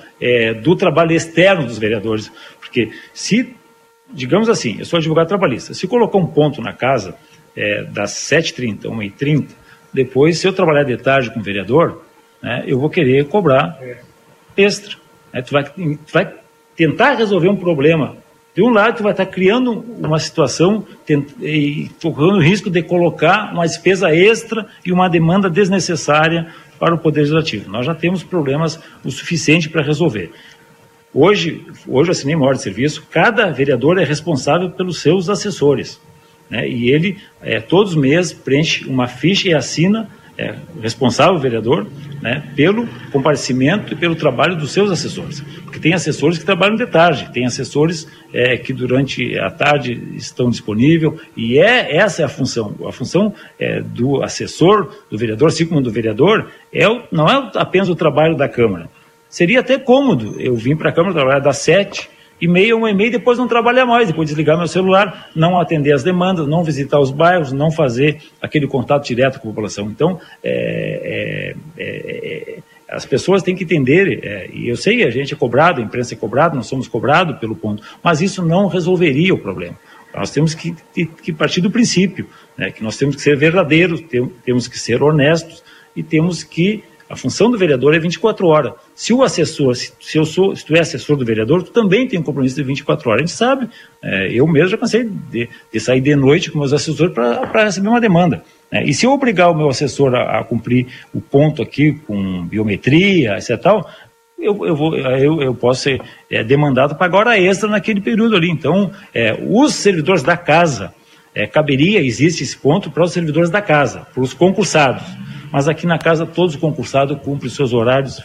[0.65, 2.33] do trabalho externo dos vereadores.
[2.59, 3.55] Porque se,
[4.13, 7.17] digamos assim, eu sou advogado trabalhista, se colocar um ponto na casa
[7.57, 9.49] é, das 7h30, 1h30,
[9.93, 12.03] depois, se eu trabalhar de tarde com o vereador,
[12.43, 13.79] né, eu vou querer cobrar
[14.57, 14.97] extra.
[15.33, 16.33] Né, tu, vai, tu vai
[16.77, 18.17] tentar resolver um problema
[18.55, 20.85] de um lado, tu vai estar criando uma situação
[21.41, 26.49] e correndo o risco de colocar uma despesa extra e uma demanda desnecessária
[26.79, 27.71] para o Poder Legislativo.
[27.71, 30.33] Nós já temos problemas o suficiente para resolver.
[31.15, 36.01] Hoje, hoje eu assinei uma ordem de serviço, cada vereador é responsável pelos seus assessores.
[36.51, 36.69] Né?
[36.69, 40.09] E ele, é, todos os meses, preenche uma ficha e assina
[40.41, 41.87] é, responsável, vereador,
[42.23, 45.41] né, pelo comparecimento e pelo trabalho dos seus assessores.
[45.65, 50.49] Porque tem assessores que trabalham de tarde, tem assessores é, que durante a tarde estão
[50.49, 52.75] disponíveis, e é essa é a função.
[52.87, 57.51] A função é, do assessor, do vereador, assim como do vereador, é o, não é
[57.57, 58.89] apenas o trabalho da Câmara.
[59.29, 62.09] Seria até cômodo eu vim para a Câmara trabalhar das sete
[62.41, 65.93] e meia, um e meia, depois não trabalhar mais, depois desligar meu celular, não atender
[65.93, 69.86] as demandas, não visitar os bairros, não fazer aquele contato direto com a população.
[69.86, 75.34] Então, é, é, é, as pessoas têm que entender, é, e eu sei, a gente
[75.34, 79.34] é cobrado, a imprensa é cobrada, nós somos cobrados pelo ponto, mas isso não resolveria
[79.34, 79.76] o problema.
[80.14, 80.74] Nós temos que,
[81.22, 82.26] que partir do princípio,
[82.57, 84.03] né, que nós temos que ser verdadeiros,
[84.45, 85.62] temos que ser honestos
[85.95, 88.73] e temos que a função do vereador é 24 horas.
[88.95, 92.07] Se o assessor, se, se eu sou, se tu é assessor do vereador, tu também
[92.07, 93.23] tem um compromisso de 24 horas.
[93.23, 93.69] A gente sabe,
[94.01, 97.89] é, eu mesmo já cansei de, de, sair de noite com meus assessores para receber
[97.89, 98.45] uma demanda.
[98.71, 98.85] Né?
[98.85, 103.37] E se eu obrigar o meu assessor a, a cumprir o ponto aqui com biometria,
[103.37, 103.61] etc.
[103.61, 103.91] Tal,
[104.39, 106.01] eu, eu, vou, eu, eu posso ser
[106.31, 108.49] é, demandado para hora extra naquele período ali.
[108.49, 110.95] Então, é, os servidores da casa,
[111.35, 115.03] é, caberia, existe esse ponto para os servidores da casa, para os concursados.
[115.51, 118.23] Mas aqui na casa todos os concursados cumprem seus horários,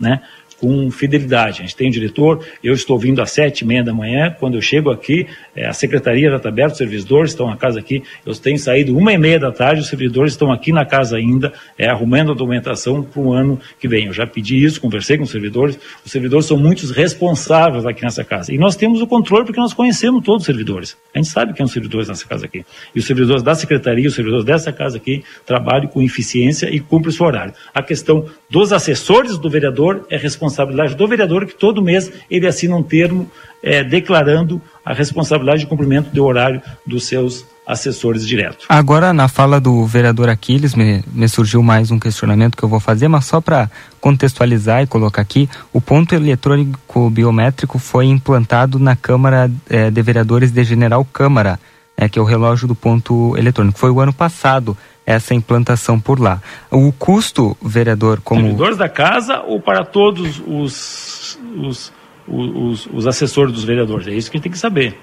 [0.00, 0.22] né?
[0.62, 1.58] Com fidelidade.
[1.58, 4.54] A gente tem um diretor, eu estou vindo às sete e meia da manhã, quando
[4.54, 8.04] eu chego aqui, é, a secretaria já está aberta, os servidores estão na casa aqui,
[8.24, 11.52] eu tenho saído uma e meia da tarde, os servidores estão aqui na casa ainda,
[11.76, 14.06] é, arrumando a documentação para o ano que vem.
[14.06, 18.22] Eu já pedi isso, conversei com os servidores, os servidores são muitos responsáveis aqui nessa
[18.22, 18.54] casa.
[18.54, 20.96] E nós temos o controle porque nós conhecemos todos os servidores.
[21.12, 22.64] A gente sabe quem são os servidores nessa casa aqui.
[22.94, 27.08] E os servidores da secretaria, os servidores dessa casa aqui, trabalham com eficiência e cumprem
[27.10, 27.52] o seu horário.
[27.74, 32.46] A questão dos assessores do vereador é responsabilidade responsabilidade do vereador que todo mês ele
[32.46, 33.30] assina um termo
[33.62, 38.66] é, declarando a responsabilidade de cumprimento do horário dos seus assessores direto.
[38.68, 42.80] Agora, na fala do vereador Aquiles, me, me surgiu mais um questionamento que eu vou
[42.80, 48.96] fazer, mas só para contextualizar e colocar aqui, o ponto eletrônico biométrico foi implantado na
[48.96, 51.58] Câmara eh, de Vereadores de General Câmara,
[51.96, 53.78] é, que é o relógio do ponto eletrônico.
[53.78, 56.40] Foi o ano passado essa implantação por lá.
[56.70, 58.40] O custo, vereador, como...
[58.40, 61.92] Servidores da casa ou para todos os, os,
[62.26, 64.06] os, os assessores dos vereadores?
[64.06, 64.96] É isso que a gente tem que saber.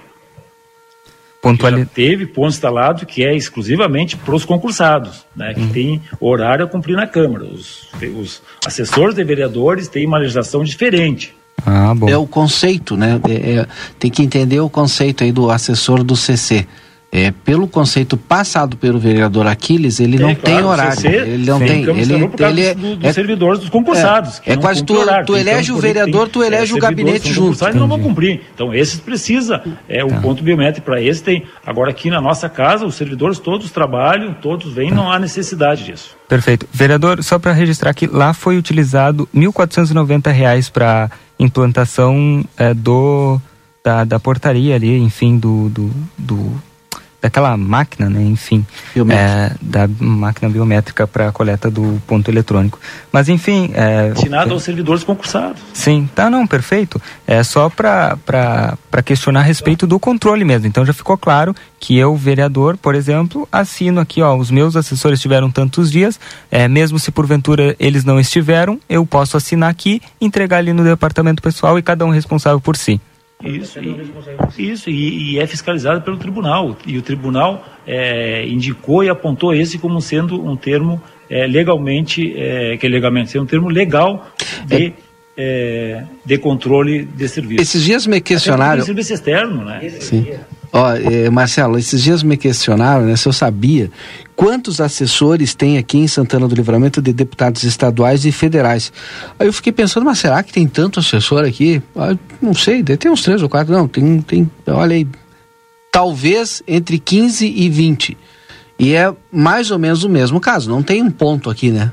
[1.42, 1.80] Pontuali...
[1.80, 5.70] Já teve ponto instalado que é exclusivamente para os concursados, né, que Hum.
[5.72, 7.46] tem horário a cumprir na Câmara.
[7.46, 11.34] Os, os assessores de vereadores têm uma legislação diferente.
[11.66, 12.10] Ah, bom.
[12.10, 13.20] É o conceito, né?
[13.28, 16.66] É- é- tem que entender o conceito aí do assessor do CC.
[17.12, 20.94] É, pelo conceito passado pelo vereador Aquiles, ele não É, tem claro, o horário.
[21.02, 21.86] CC ele não tem tem.
[21.86, 24.94] Câmara Ele, causa ele é, do- dos servidores dos concursados, É, que é quase tu,
[24.96, 25.26] horário.
[25.26, 27.40] tu Tem elege o vereador, tem, tu elege é, o gabinete junto.
[27.42, 28.42] concursados e não vão cumprir.
[28.54, 31.46] Então, esses precisa é o ponto biométrico para esse tem.
[31.66, 36.16] Agora aqui na nossa casa, os servidores todos trabalham, todos vêm, não há necessidade disso.
[36.28, 36.68] Perfeito.
[36.72, 43.42] Vereador, só para registrar aqui, lá foi utilizado 1.490 reais para implantação eh, do
[43.84, 46.69] da, da portaria ali, enfim, do, do, do-
[47.22, 48.66] daquela máquina, né, enfim,
[48.96, 52.80] eh, da máquina biométrica para a coleta do ponto eletrônico.
[53.12, 55.62] Mas enfim, eh, Destinado aos servidores concursados.
[55.74, 57.02] Sim, tá não, perfeito.
[57.28, 58.18] É só para
[59.04, 60.68] questionar a respeito do controle mesmo.
[60.68, 65.20] Então já ficou claro que eu, vereador, por exemplo, assino aqui, ó, os meus assessores
[65.20, 66.20] tiveram tantos dias,
[66.52, 71.42] é, mesmo se porventura eles não estiveram, eu posso assinar aqui, entregar ali no departamento
[71.42, 73.00] pessoal e cada um responsável por si.
[73.44, 76.78] Isso, e, isso e, e é fiscalizado pelo tribunal.
[76.86, 82.76] E o tribunal é, indicou e apontou esse como sendo um termo é, legalmente, é,
[82.76, 84.30] que é legalmente, ser um termo legal
[84.66, 84.92] de,
[85.38, 87.62] é, de controle de serviço.
[87.62, 88.84] Esses dias me questionaram.
[88.84, 89.90] serviço externo, né?
[90.02, 90.34] Sim.
[90.72, 93.90] Ó, eh, Marcelo, esses dias me questionaram, né, se eu sabia
[94.36, 98.94] quantos assessores tem aqui em Santana do Livramento de deputados estaduais e federais.
[99.40, 101.82] Aí eu fiquei pensando, mas será que tem tanto assessor aqui?
[101.96, 103.74] Ah, não sei, ter uns três ou quatro.
[103.74, 105.08] Não, tem, tem, olha aí,
[105.92, 108.18] talvez entre 15 e 20.
[108.78, 111.92] E é mais ou menos o mesmo caso, não tem um ponto aqui, né?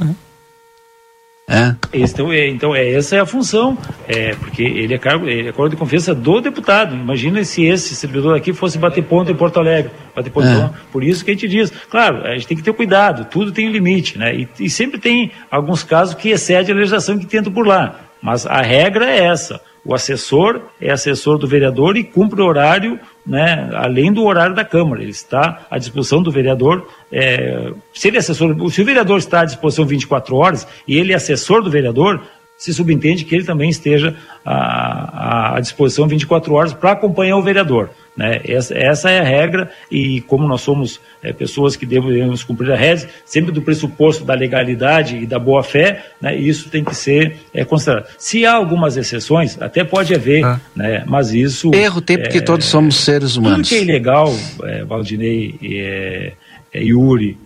[0.00, 0.24] É.
[1.92, 3.76] Então, é, então é, essa é a função,
[4.08, 6.94] é, porque ele é cargo, ele é cargo de confiança do deputado.
[6.94, 9.90] Imagina se esse servidor aqui fosse bater ponto em Porto Alegre.
[10.16, 10.70] Bater ponto, É.
[10.90, 13.70] por isso que a gente diz, claro, a gente tem que ter cuidado, tudo tem
[13.70, 14.34] limite, né?
[14.34, 18.00] E, e sempre tem alguns casos que excede a legislação que tenta por lá.
[18.22, 19.60] Mas a regra é essa.
[19.84, 24.64] O assessor é assessor do vereador e cumpre o horário, né, além do horário da
[24.64, 25.02] Câmara.
[25.02, 26.88] Ele está à disposição do vereador.
[27.10, 31.12] é, se ele é assessor, se o vereador está à disposição 24 horas e ele
[31.12, 32.20] é assessor do vereador,
[32.56, 37.90] se subentende que ele também esteja à, à disposição 24 horas para acompanhar o vereador.
[38.16, 38.40] Né?
[38.44, 42.76] Essa, essa é a regra e como nós somos é, pessoas que devemos cumprir a
[42.76, 47.64] regra, sempre do pressuposto da legalidade e da boa-fé, né, isso tem que ser é,
[47.64, 48.06] considerado.
[48.16, 50.42] Se há algumas exceções, até pode haver,
[50.76, 51.74] né, mas isso...
[51.74, 53.68] Erro tem porque é, todos somos seres tudo humanos.
[53.68, 56.32] que é ilegal, é, Valdinei, é,
[56.72, 57.36] é, Yuri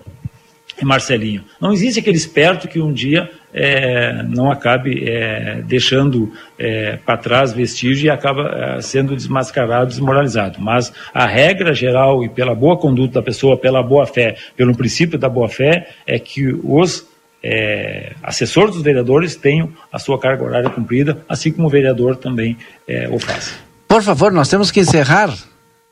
[0.80, 6.98] e Marcelinho, não existe aquele esperto que um dia é, não acabe é, deixando é,
[7.04, 10.60] para trás vestígio e acaba é, sendo desmascarado, desmoralizado.
[10.60, 15.18] Mas a regra geral e pela boa conduta da pessoa, pela boa fé, pelo princípio
[15.18, 17.06] da boa fé, é que os
[17.42, 22.56] é, assessores dos vereadores tenham a sua carga horária cumprida, assim como o vereador também
[22.86, 23.54] é, o faz.
[23.86, 25.34] Por favor, nós temos que encerrar.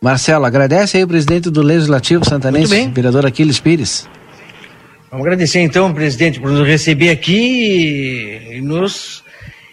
[0.01, 4.07] Marcelo, agradece aí o presidente do Legislativo Santanense, vereador Aquiles Pires.
[5.17, 9.25] Vamos agradecer então, presidente, por nos receber aqui e nos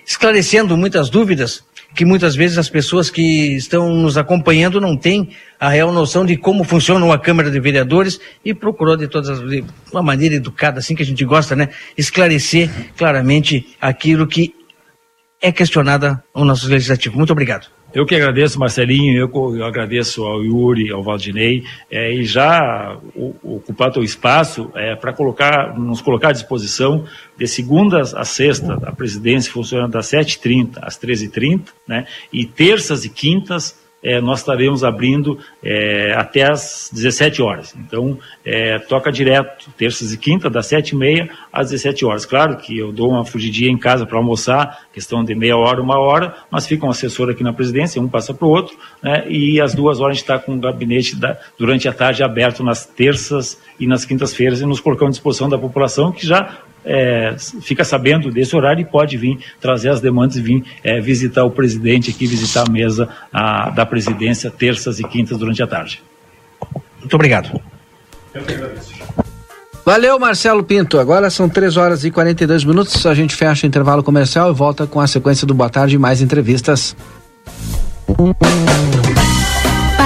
[0.05, 5.67] esclarecendo muitas dúvidas que muitas vezes as pessoas que estão nos acompanhando não têm a
[5.67, 9.65] real noção de como funciona uma Câmara de Vereadores e procurou de todas as de
[9.91, 11.67] uma maneira educada, assim que a gente gosta, né,
[11.97, 14.55] esclarecer claramente aquilo que
[15.41, 17.17] é questionada o nosso legislativo.
[17.17, 17.67] Muito obrigado.
[17.93, 23.35] Eu que agradeço, Marcelinho, eu, eu agradeço ao Yuri, ao Valdinei, é, e já o-
[23.55, 27.05] ocupar teu espaço é, para colocar, nos colocar à disposição
[27.37, 33.09] de segundas a sexta, a presidência funciona das 7h30 às 13h30, né, e terças e
[33.09, 37.73] quintas é, nós estaremos abrindo é, até às 17 horas.
[37.77, 42.25] Então, é, toca direto, terças e quinta, das 7h30 às 17 horas.
[42.25, 45.97] Claro que eu dou uma fugidinha em casa para almoçar, questão de meia hora, uma
[45.99, 49.61] hora, mas fica um assessor aqui na presidência, um passa para o outro, né, e
[49.61, 52.85] às duas horas a gente está com o gabinete da- durante a tarde aberto nas
[52.85, 57.83] terças e nas quintas-feiras e nos colocamos à disposição da população que já é, fica
[57.83, 62.11] sabendo desse horário e pode vir trazer as demandas e vir é, visitar o presidente
[62.11, 66.01] aqui, visitar a mesa a, da presidência terças e quintas durante a tarde.
[66.99, 67.61] Muito obrigado.
[68.33, 68.93] Eu que agradeço.
[69.85, 70.97] Valeu, Marcelo Pinto.
[70.97, 73.05] Agora são 3 horas e 42 minutos.
[73.05, 75.99] A gente fecha o intervalo comercial e volta com a sequência do Boa Tarde e
[75.99, 76.95] mais entrevistas.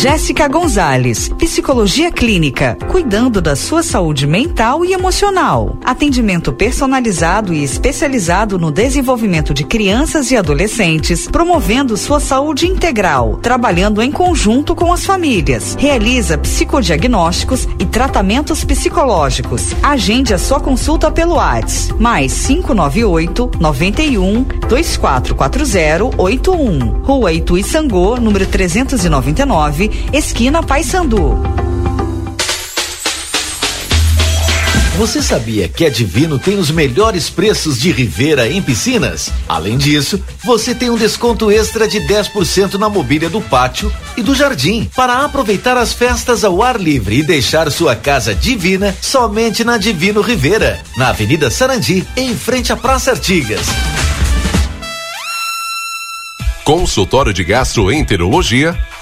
[0.00, 5.76] Jéssica Gonzalez, Psicologia Clínica, cuidando da sua saúde mental e emocional.
[5.84, 14.02] Atendimento personalizado e especializado no desenvolvimento de crianças e adolescentes, promovendo sua saúde integral, trabalhando
[14.02, 15.76] em conjunto com as famílias.
[15.78, 19.72] Realiza psicodiagnósticos e tratamentos psicológicos.
[19.82, 22.00] Agende a sua consulta pelo WhatsApp.
[22.00, 27.02] Mais 598 91 2440 81.
[27.02, 27.54] Rua Itu
[28.20, 29.81] número 399
[30.12, 31.40] esquina Paysandu.
[34.96, 39.32] Você sabia que a Divino tem os melhores preços de Rivera em piscinas?
[39.48, 44.34] Além disso, você tem um desconto extra de 10% na mobília do pátio e do
[44.34, 49.78] jardim para aproveitar as festas ao ar livre e deixar sua casa divina somente na
[49.78, 53.66] Divino Rivera, na Avenida Sarandi, em frente à Praça Artigas.
[56.64, 58.78] Consultório de Gastroenterologia,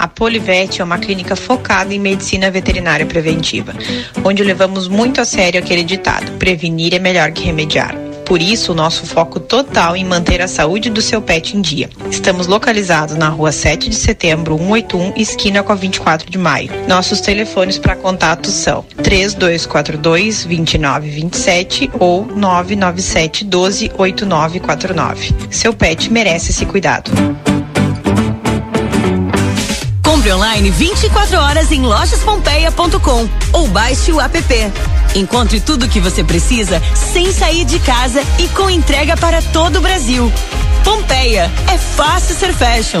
[0.00, 3.74] A Polivete é uma clínica focada em medicina veterinária preventiva,
[4.24, 7.94] onde levamos muito a sério aquele ditado: prevenir é melhor que remediar.
[8.24, 11.90] Por isso, o nosso foco total em manter a saúde do seu pet em dia.
[12.10, 16.70] Estamos localizados na rua 7 de setembro, 181, esquina com a 24 de maio.
[16.88, 25.34] Nossos telefones para contato são 3242 2927 ou 997 12 8949.
[25.50, 27.10] Seu pet merece esse cuidado.
[30.20, 34.38] Compre online 24 horas em lojaspompeia.com ou baixe o app.
[35.14, 39.76] Encontre tudo o que você precisa sem sair de casa e com entrega para todo
[39.76, 40.30] o Brasil.
[40.84, 43.00] Pompeia, é fácil ser fashion.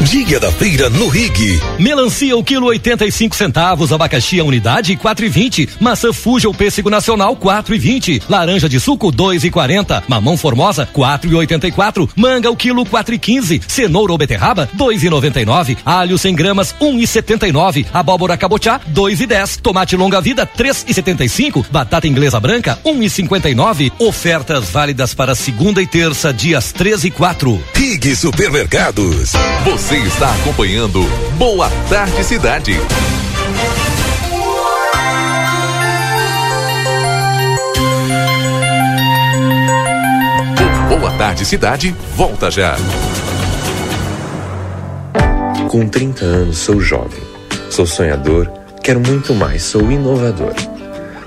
[0.00, 1.60] Dia da feira no Rig.
[1.78, 8.22] Melancia o quilo 85 centavos, abacaxi a unidade 4,20, maçã fuja o pêssego nacional 4,20,
[8.28, 15.78] laranja de suco 2,40, mamão formosa 4,84, manga o quilo 4,15, cenoura ou beterraba 2,99,
[15.86, 23.92] alho 100 gramas 1,79, abóbora cabotiá 2,10, tomate longa vida 3,75, batata inglesa branca 1,59.
[23.98, 27.64] Ofertas válidas para segunda e terça, dias 13 e 4.
[27.74, 29.32] Rig Supermercados.
[29.64, 31.02] Você está acompanhando
[31.36, 32.80] Boa Tarde Cidade.
[40.88, 42.76] Boa Tarde Cidade volta já.
[45.68, 47.22] Com 30 anos sou jovem,
[47.68, 48.50] sou sonhador,
[48.82, 50.54] quero muito mais, sou inovador.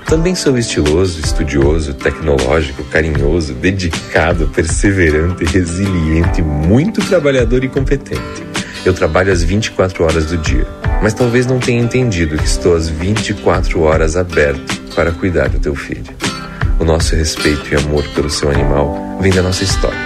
[0.06, 8.47] Também sou estiloso, estudioso, tecnológico, carinhoso, dedicado, perseverante, resiliente, muito trabalhador e competente.
[8.88, 10.66] Eu trabalho às 24 horas do dia,
[11.02, 15.74] mas talvez não tenha entendido que estou às 24 horas aberto para cuidar do teu
[15.74, 16.06] filho.
[16.80, 19.98] O nosso respeito e amor pelo seu animal vem da nossa história.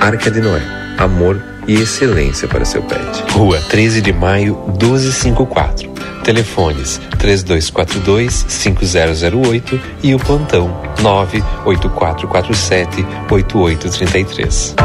[0.00, 0.62] Arca de Noé,
[0.96, 1.38] amor
[1.68, 3.30] e excelência para seu pet.
[3.32, 5.92] Rua 13 de Maio, 1254.
[6.24, 14.76] Telefones 3242 5008 e o plantão 98447 8833.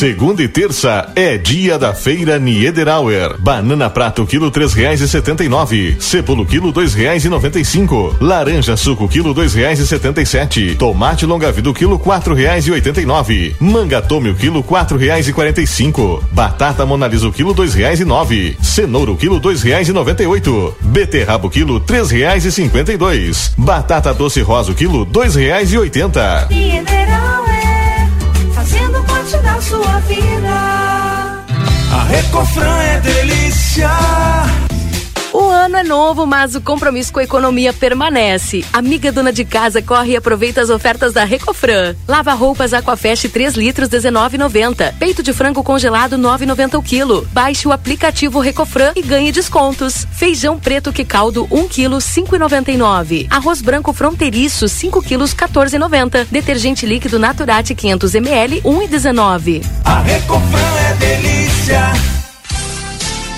[0.00, 3.36] Segunda e terça é dia da feira Niederauer.
[3.38, 5.94] Banana prato quilo três reais e setenta e nove.
[6.00, 8.16] Cepolo quilo dois reais e noventa e cinco.
[8.18, 10.74] Laranja suco quilo dois reais e setenta e sete.
[10.74, 13.54] Tomate longa vida quilo quatro reais e oitenta e nove.
[13.60, 16.24] Manga tome o quilo quatro reais e quarenta e cinco.
[16.32, 18.56] Batata monalisa o quilo dois reais e nove.
[18.62, 20.74] Cenoura o quilo dois reais e noventa e oito.
[20.80, 23.52] Beterraba o quilo três reais e cinquenta e dois.
[23.54, 26.46] Batata doce rosa o quilo dois reais e oitenta.
[26.48, 27.49] Mineral
[29.60, 31.42] sua vida.
[31.92, 33.90] A Recofran é delícia.
[35.32, 38.64] O ano é novo, mas o compromisso com a economia permanece.
[38.72, 41.94] Amiga dona de casa, corre e aproveita as ofertas da Recofran.
[42.08, 44.94] Lava roupas Aquafest 3 litros 19,90.
[44.98, 47.28] Peito de frango congelado 9,90 o quilo.
[47.32, 50.04] Baixe o aplicativo Recofran e ganhe descontos.
[50.12, 53.28] Feijão preto que caldo 1 quilo 5,99.
[53.30, 56.26] Arroz branco fronteiriço 5 quilos 14,90.
[56.28, 59.64] Detergente líquido Naturate 500 ml 1,19.
[59.84, 62.29] A Recofran é delícia.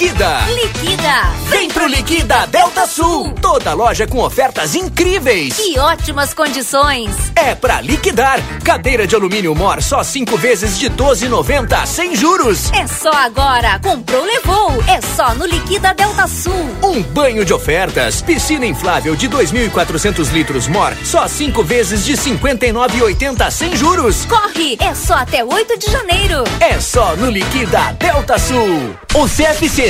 [0.00, 0.46] Liquida!
[0.46, 1.28] Liquida!
[1.50, 3.34] Vem pro Liquida Delta Sul!
[3.34, 5.58] Toda loja com ofertas incríveis!
[5.58, 7.10] E ótimas condições!
[7.36, 8.40] É pra liquidar!
[8.64, 12.72] Cadeira de alumínio Mor só cinco vezes de 12,90 sem juros!
[12.72, 13.78] É só agora!
[13.80, 14.82] Comprou, levou!
[14.88, 16.54] É só no Liquida Delta Sul!
[16.82, 18.22] Um banho de ofertas!
[18.22, 24.24] Piscina inflável de 2.400 litros Mor só cinco vezes de 59,80 sem juros!
[24.24, 24.78] Corre!
[24.80, 26.44] É só até 8 de janeiro!
[26.58, 28.96] É só no Liquida Delta Sul!
[29.12, 29.89] O CFC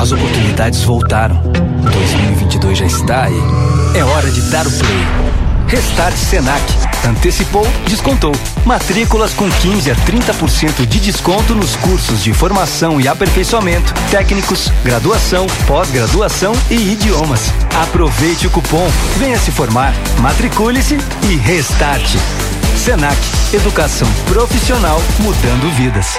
[0.00, 1.36] As oportunidades voltaram.
[1.92, 3.38] 2022 já está aí.
[3.94, 5.06] É hora de dar o play.
[5.66, 6.62] Restart Senac.
[7.06, 8.32] Antecipou, descontou.
[8.64, 15.46] Matrículas com 15 a 30% de desconto nos cursos de formação e aperfeiçoamento, técnicos, graduação,
[15.66, 17.52] pós-graduação e idiomas.
[17.82, 20.96] Aproveite o cupom, venha se formar, matricule-se
[21.28, 22.16] e restarte.
[22.74, 23.18] Senac,
[23.52, 26.18] educação profissional mudando vidas.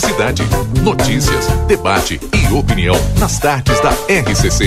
[0.00, 0.42] Cidade.
[0.82, 4.64] Notícias, debate e opinião nas tardes da RCC.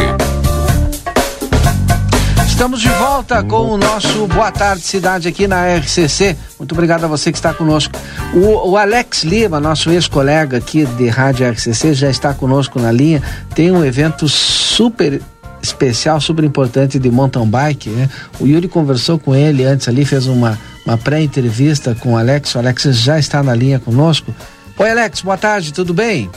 [2.47, 6.35] Estamos de volta com o nosso Boa Tarde Cidade aqui na RCC.
[6.57, 7.93] Muito obrigado a você que está conosco.
[8.33, 13.21] O, o Alex Lima, nosso ex-colega aqui de Rádio RCC, já está conosco na linha.
[13.53, 15.21] Tem um evento super
[15.61, 18.09] especial, super importante de mountain bike, né?
[18.39, 22.55] O Yuri conversou com ele antes ali, fez uma, uma pré-entrevista com o Alex.
[22.55, 24.33] O Alex já está na linha conosco.
[24.79, 26.29] Oi, Alex, boa tarde, tudo bem?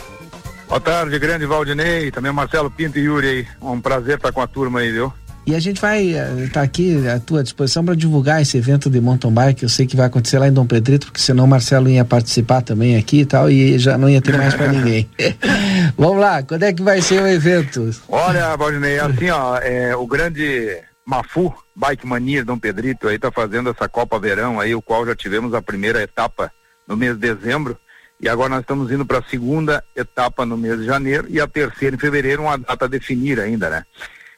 [0.67, 3.47] Boa tarde, grande Valdinei, também Marcelo Pinto e Yuri aí.
[3.61, 5.13] Um prazer estar com a turma aí, viu?
[5.47, 8.99] E a gente vai estar tá aqui à tua disposição para divulgar esse evento de
[8.99, 9.63] mountain bike.
[9.63, 12.63] Eu sei que vai acontecer lá em Dom Pedrito, porque senão o Marcelo ia participar
[12.63, 15.11] também aqui e tal, e já não ia ter mais para ninguém.
[15.99, 17.91] Vamos lá, quando é que vai ser o evento?
[18.09, 23.69] Olha, Valdinei, assim, ó, é, o grande Mafu Bike Mania Dom Pedrito aí tá fazendo
[23.69, 26.51] essa Copa Verão aí, o qual já tivemos a primeira etapa
[26.87, 27.77] no mês de dezembro.
[28.21, 31.47] E agora nós estamos indo para a segunda etapa no mês de janeiro e a
[31.47, 33.85] terceira em fevereiro, uma data a definir ainda, né?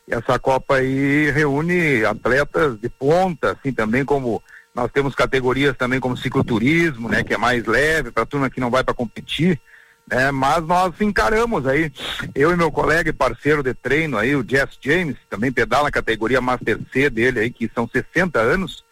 [0.07, 4.43] E essa Copa aí reúne atletas de ponta, assim também como
[4.75, 8.71] nós temos categorias também como cicloturismo, né, que é mais leve para turma que não
[8.71, 9.61] vai para competir,
[10.09, 10.31] né?
[10.31, 11.93] Mas nós encaramos aí,
[12.35, 15.91] eu e meu colega e parceiro de treino aí, o Jess James, também pedala na
[15.91, 18.85] categoria Master C dele aí, que são 60 anos,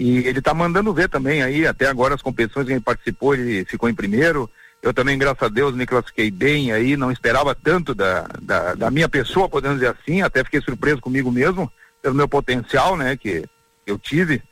[0.00, 3.66] e ele tá mandando ver também aí, até agora as competições que ele participou, ele
[3.66, 4.50] ficou em primeiro,
[4.82, 8.90] eu também, graças a Deus, me classifiquei bem aí, não esperava tanto da, da, da,
[8.90, 11.70] minha pessoa, podemos dizer assim, até fiquei surpreso comigo mesmo,
[12.00, 13.44] pelo meu potencial, né, que
[13.86, 14.42] eu tive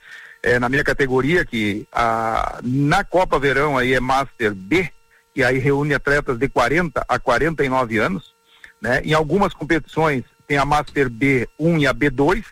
[0.42, 4.90] é, na minha categoria, que a, na Copa Verão aí é Master B,
[5.34, 8.34] que aí reúne atletas de 40 a 49 anos,
[8.82, 12.44] né, em algumas competições tem a Master B1 e a B2,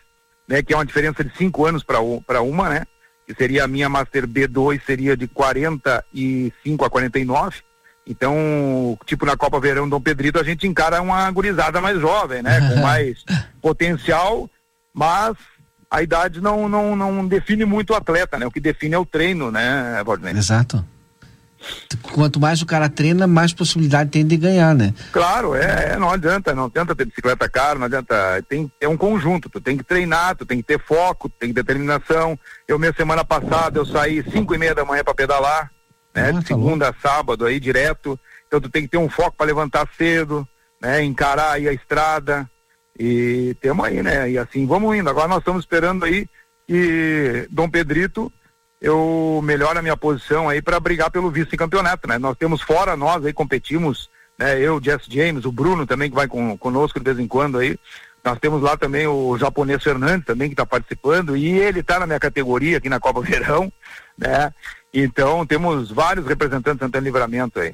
[0.47, 2.85] né, que é uma diferença de cinco anos para uma, né,
[3.25, 7.61] que seria a minha Master B2 seria de 45 a 49,
[8.09, 12.61] então, tipo na Copa Verão Dom Pedrito, a gente encara uma gurizada mais jovem, né?
[12.69, 13.23] Com mais
[13.61, 14.49] potencial,
[14.93, 15.35] mas
[15.91, 18.45] a idade não, não, não define muito o atleta, né?
[18.47, 20.37] O que define é o treino, né, Valdemir?
[20.37, 20.83] Exato.
[22.01, 24.93] Quanto mais o cara treina, mais possibilidade tem de ganhar, né?
[25.11, 28.97] Claro, é, é não adianta, não adianta ter bicicleta cara, não adianta, tem, é um
[28.97, 32.37] conjunto, tu tem que treinar, tu tem que ter foco, tu tem determinação.
[32.67, 35.71] Eu, minha semana passada, eu saí cinco e meia da manhã para pedalar,
[36.13, 36.31] né?
[36.31, 38.19] de segunda a sábado aí direto.
[38.47, 40.47] Então tu tem que ter um foco para levantar cedo,
[40.81, 41.03] né?
[41.03, 42.49] Encarar aí a estrada.
[42.99, 44.29] E temos aí, né?
[44.31, 45.09] E assim vamos indo.
[45.09, 46.27] Agora nós estamos esperando aí
[46.67, 48.31] que Dom Pedrito
[48.81, 52.17] eu melhore a minha posição aí para brigar pelo vice-campeonato, né?
[52.17, 54.59] Nós temos fora nós aí competimos, né?
[54.59, 57.77] Eu, Jess James, o Bruno também que vai com, conosco de vez em quando aí.
[58.23, 62.05] Nós temos lá também o japonês Fernandes também que está participando e ele está na
[62.05, 63.71] minha categoria aqui na Copa Verão,
[64.17, 64.53] né?
[64.93, 67.73] Então temos vários representantes Santana Livramento aí.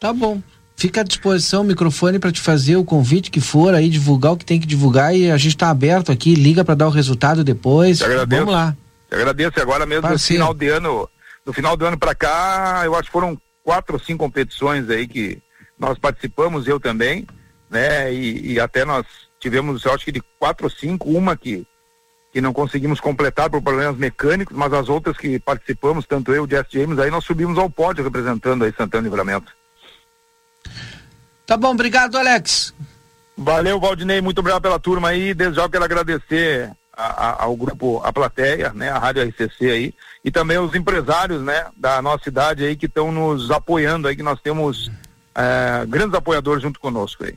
[0.00, 0.42] Tá bom.
[0.76, 4.36] Fica à disposição o microfone para te fazer o convite que for aí, divulgar o
[4.36, 7.44] que tem que divulgar e a gente está aberto aqui, liga para dar o resultado
[7.44, 8.00] depois.
[8.28, 8.76] Vamos lá.
[9.08, 11.08] Te agradeço agora mesmo no final de ano,
[11.44, 15.06] no final do ano para cá, eu acho que foram quatro ou cinco competições aí
[15.06, 15.42] que
[15.78, 17.26] nós participamos, eu também,
[17.68, 18.12] né?
[18.12, 19.06] E, e até nós
[19.40, 21.66] tivemos, eu acho que de quatro ou cinco, uma que
[22.34, 26.46] que não conseguimos completar por problemas mecânicos, mas as outras que participamos, tanto eu e
[26.46, 29.52] o Jess James, aí nós subimos ao pódio representando aí Santana Livramento.
[31.46, 32.74] Tá bom, obrigado, Alex.
[33.36, 35.32] Valeu, Valdinei, muito obrigado pela turma aí.
[35.32, 39.70] Desde já eu quero agradecer a, a, ao grupo A Plateia, né, a Rádio RCC
[39.70, 39.94] aí,
[40.24, 44.22] e também os empresários, né, da nossa cidade aí que estão nos apoiando aí, que
[44.22, 44.90] nós temos
[45.34, 47.34] é, grandes apoiadores junto conosco aí.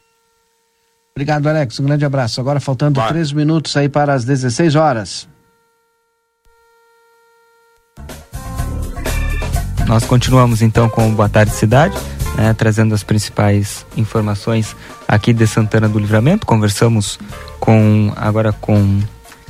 [1.16, 1.80] Obrigado, Alex.
[1.80, 2.40] Um grande abraço.
[2.40, 3.10] Agora faltando Vai.
[3.10, 5.28] três minutos aí para as 16 horas.
[9.88, 11.98] Nós continuamos então com o Boa Tarde Cidade,
[12.36, 14.76] né, trazendo as principais informações
[15.08, 16.46] aqui de Santana do Livramento.
[16.46, 17.18] Conversamos
[17.60, 19.02] com agora com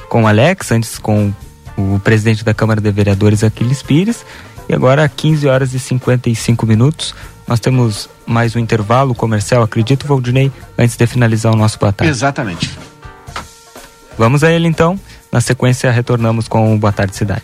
[0.09, 1.33] com o Alex, antes com
[1.77, 4.25] o presidente da Câmara de Vereadores, Aquiles Pires,
[4.67, 7.13] e agora 15 horas e 55 minutos.
[7.47, 12.11] Nós temos mais um intervalo comercial, acredito, Valdinei, antes de finalizar o nosso boa tarde.
[12.11, 12.77] Exatamente.
[14.17, 14.99] Vamos a ele então.
[15.31, 17.43] Na sequência, retornamos com o Boa Tarde Cidade.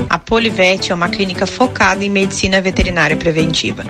[0.31, 3.83] Polivete é uma clínica focada em medicina veterinária preventiva,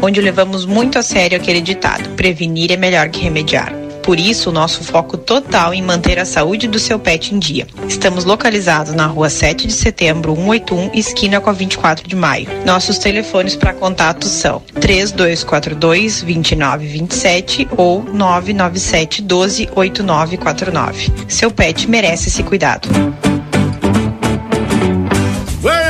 [0.00, 3.74] onde levamos muito a sério aquele ditado: prevenir é melhor que remediar.
[4.04, 7.66] Por isso, o nosso foco total em manter a saúde do seu pet em dia.
[7.88, 12.48] Estamos localizados na rua 7 de setembro, 181, esquina com a 24 de maio.
[12.64, 21.12] Nossos telefones para contato são 3242 2927 ou 997 12 8949.
[21.26, 22.88] Seu pet merece esse cuidado.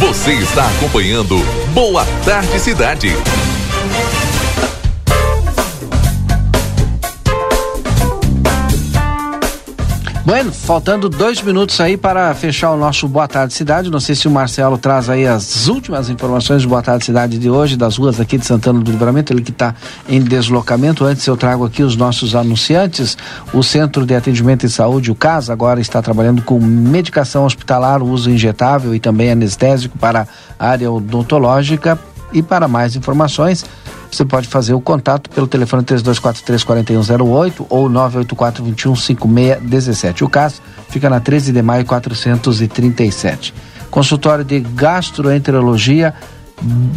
[0.00, 1.36] Você está acompanhando
[1.74, 3.10] Boa Tarde Cidade.
[10.24, 13.90] Bueno, faltando dois minutos aí para fechar o nosso Boa Tarde Cidade.
[13.90, 17.48] Não sei se o Marcelo traz aí as últimas informações do Boa Tarde Cidade de
[17.48, 19.74] hoje, das ruas aqui de Santana do Livramento, ele que está
[20.06, 21.06] em deslocamento.
[21.06, 23.16] Antes eu trago aqui os nossos anunciantes.
[23.52, 28.30] O Centro de Atendimento em Saúde, o CAS, agora está trabalhando com medicação hospitalar, uso
[28.30, 30.28] injetável e também anestésico para
[30.58, 31.98] a área odontológica.
[32.32, 33.64] E para mais informações,
[34.10, 40.22] você pode fazer o contato pelo telefone 3243-4108 ou 984-215617.
[40.22, 43.54] O caso fica na 13 de maio 437.
[43.90, 46.12] Consultório de gastroenterologia.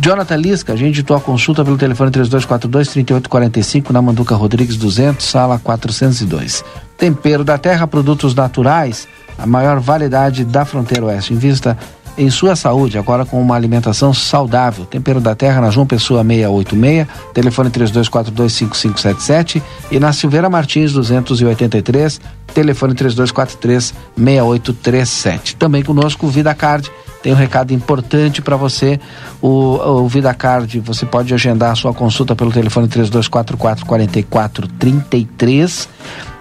[0.02, 6.66] Jonathan Lisca, agende tua consulta pelo telefone 3242-3845 na Manduca Rodrigues 200, sala 402.
[6.98, 9.08] Tempero da Terra, produtos naturais,
[9.38, 11.34] a maior variedade da fronteira oeste.
[11.34, 11.78] Invista
[12.18, 14.86] em sua saúde, agora com uma alimentação saudável.
[14.86, 19.62] Tempero da Terra na João Pessoa 686, telefone 32425577
[19.92, 22.22] e na Silveira Martins 283,
[22.54, 25.56] telefone 32436837.
[25.58, 26.90] Também conosco o Vida Card.
[27.24, 29.00] Tem um recado importante para você.
[29.42, 35.88] O, o Vida Card, você pode agendar a sua consulta pelo telefone 3244 4433.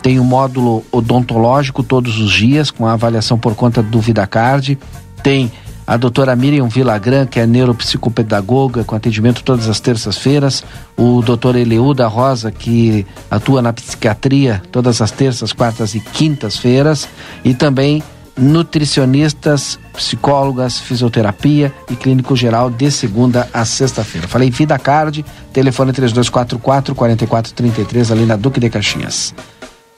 [0.03, 4.27] Tem o um módulo odontológico todos os dias, com a avaliação por conta do Vida
[4.27, 4.77] Card.
[5.23, 5.53] Tem
[5.87, 10.65] a doutora Miriam Vilagran, que é neuropsicopedagoga, com atendimento todas as terças-feiras,
[10.97, 17.09] o doutor Eleuda Rosa, que atua na psiquiatria todas as terças, quartas e quintas-feiras,
[17.45, 18.03] e também
[18.37, 24.27] nutricionistas, psicólogas, fisioterapia e clínico geral de segunda a sexta-feira.
[24.27, 29.35] Falei Vida Card, telefone 3244 4433 ali na Duque de Caxias.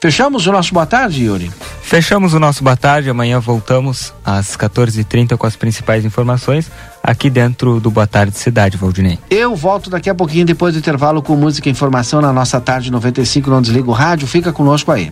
[0.05, 1.51] Fechamos o nosso boa tarde, Yuri?
[1.81, 3.09] Fechamos o nosso boa tarde.
[3.09, 6.69] Amanhã voltamos às 14h30 com as principais informações
[7.01, 9.17] aqui dentro do Boa Tarde Cidade, Valdinei.
[9.31, 12.91] Eu volto daqui a pouquinho depois do intervalo com música e informação na nossa tarde
[12.91, 13.49] 95.
[13.49, 15.11] Não desliga o rádio, fica conosco aí.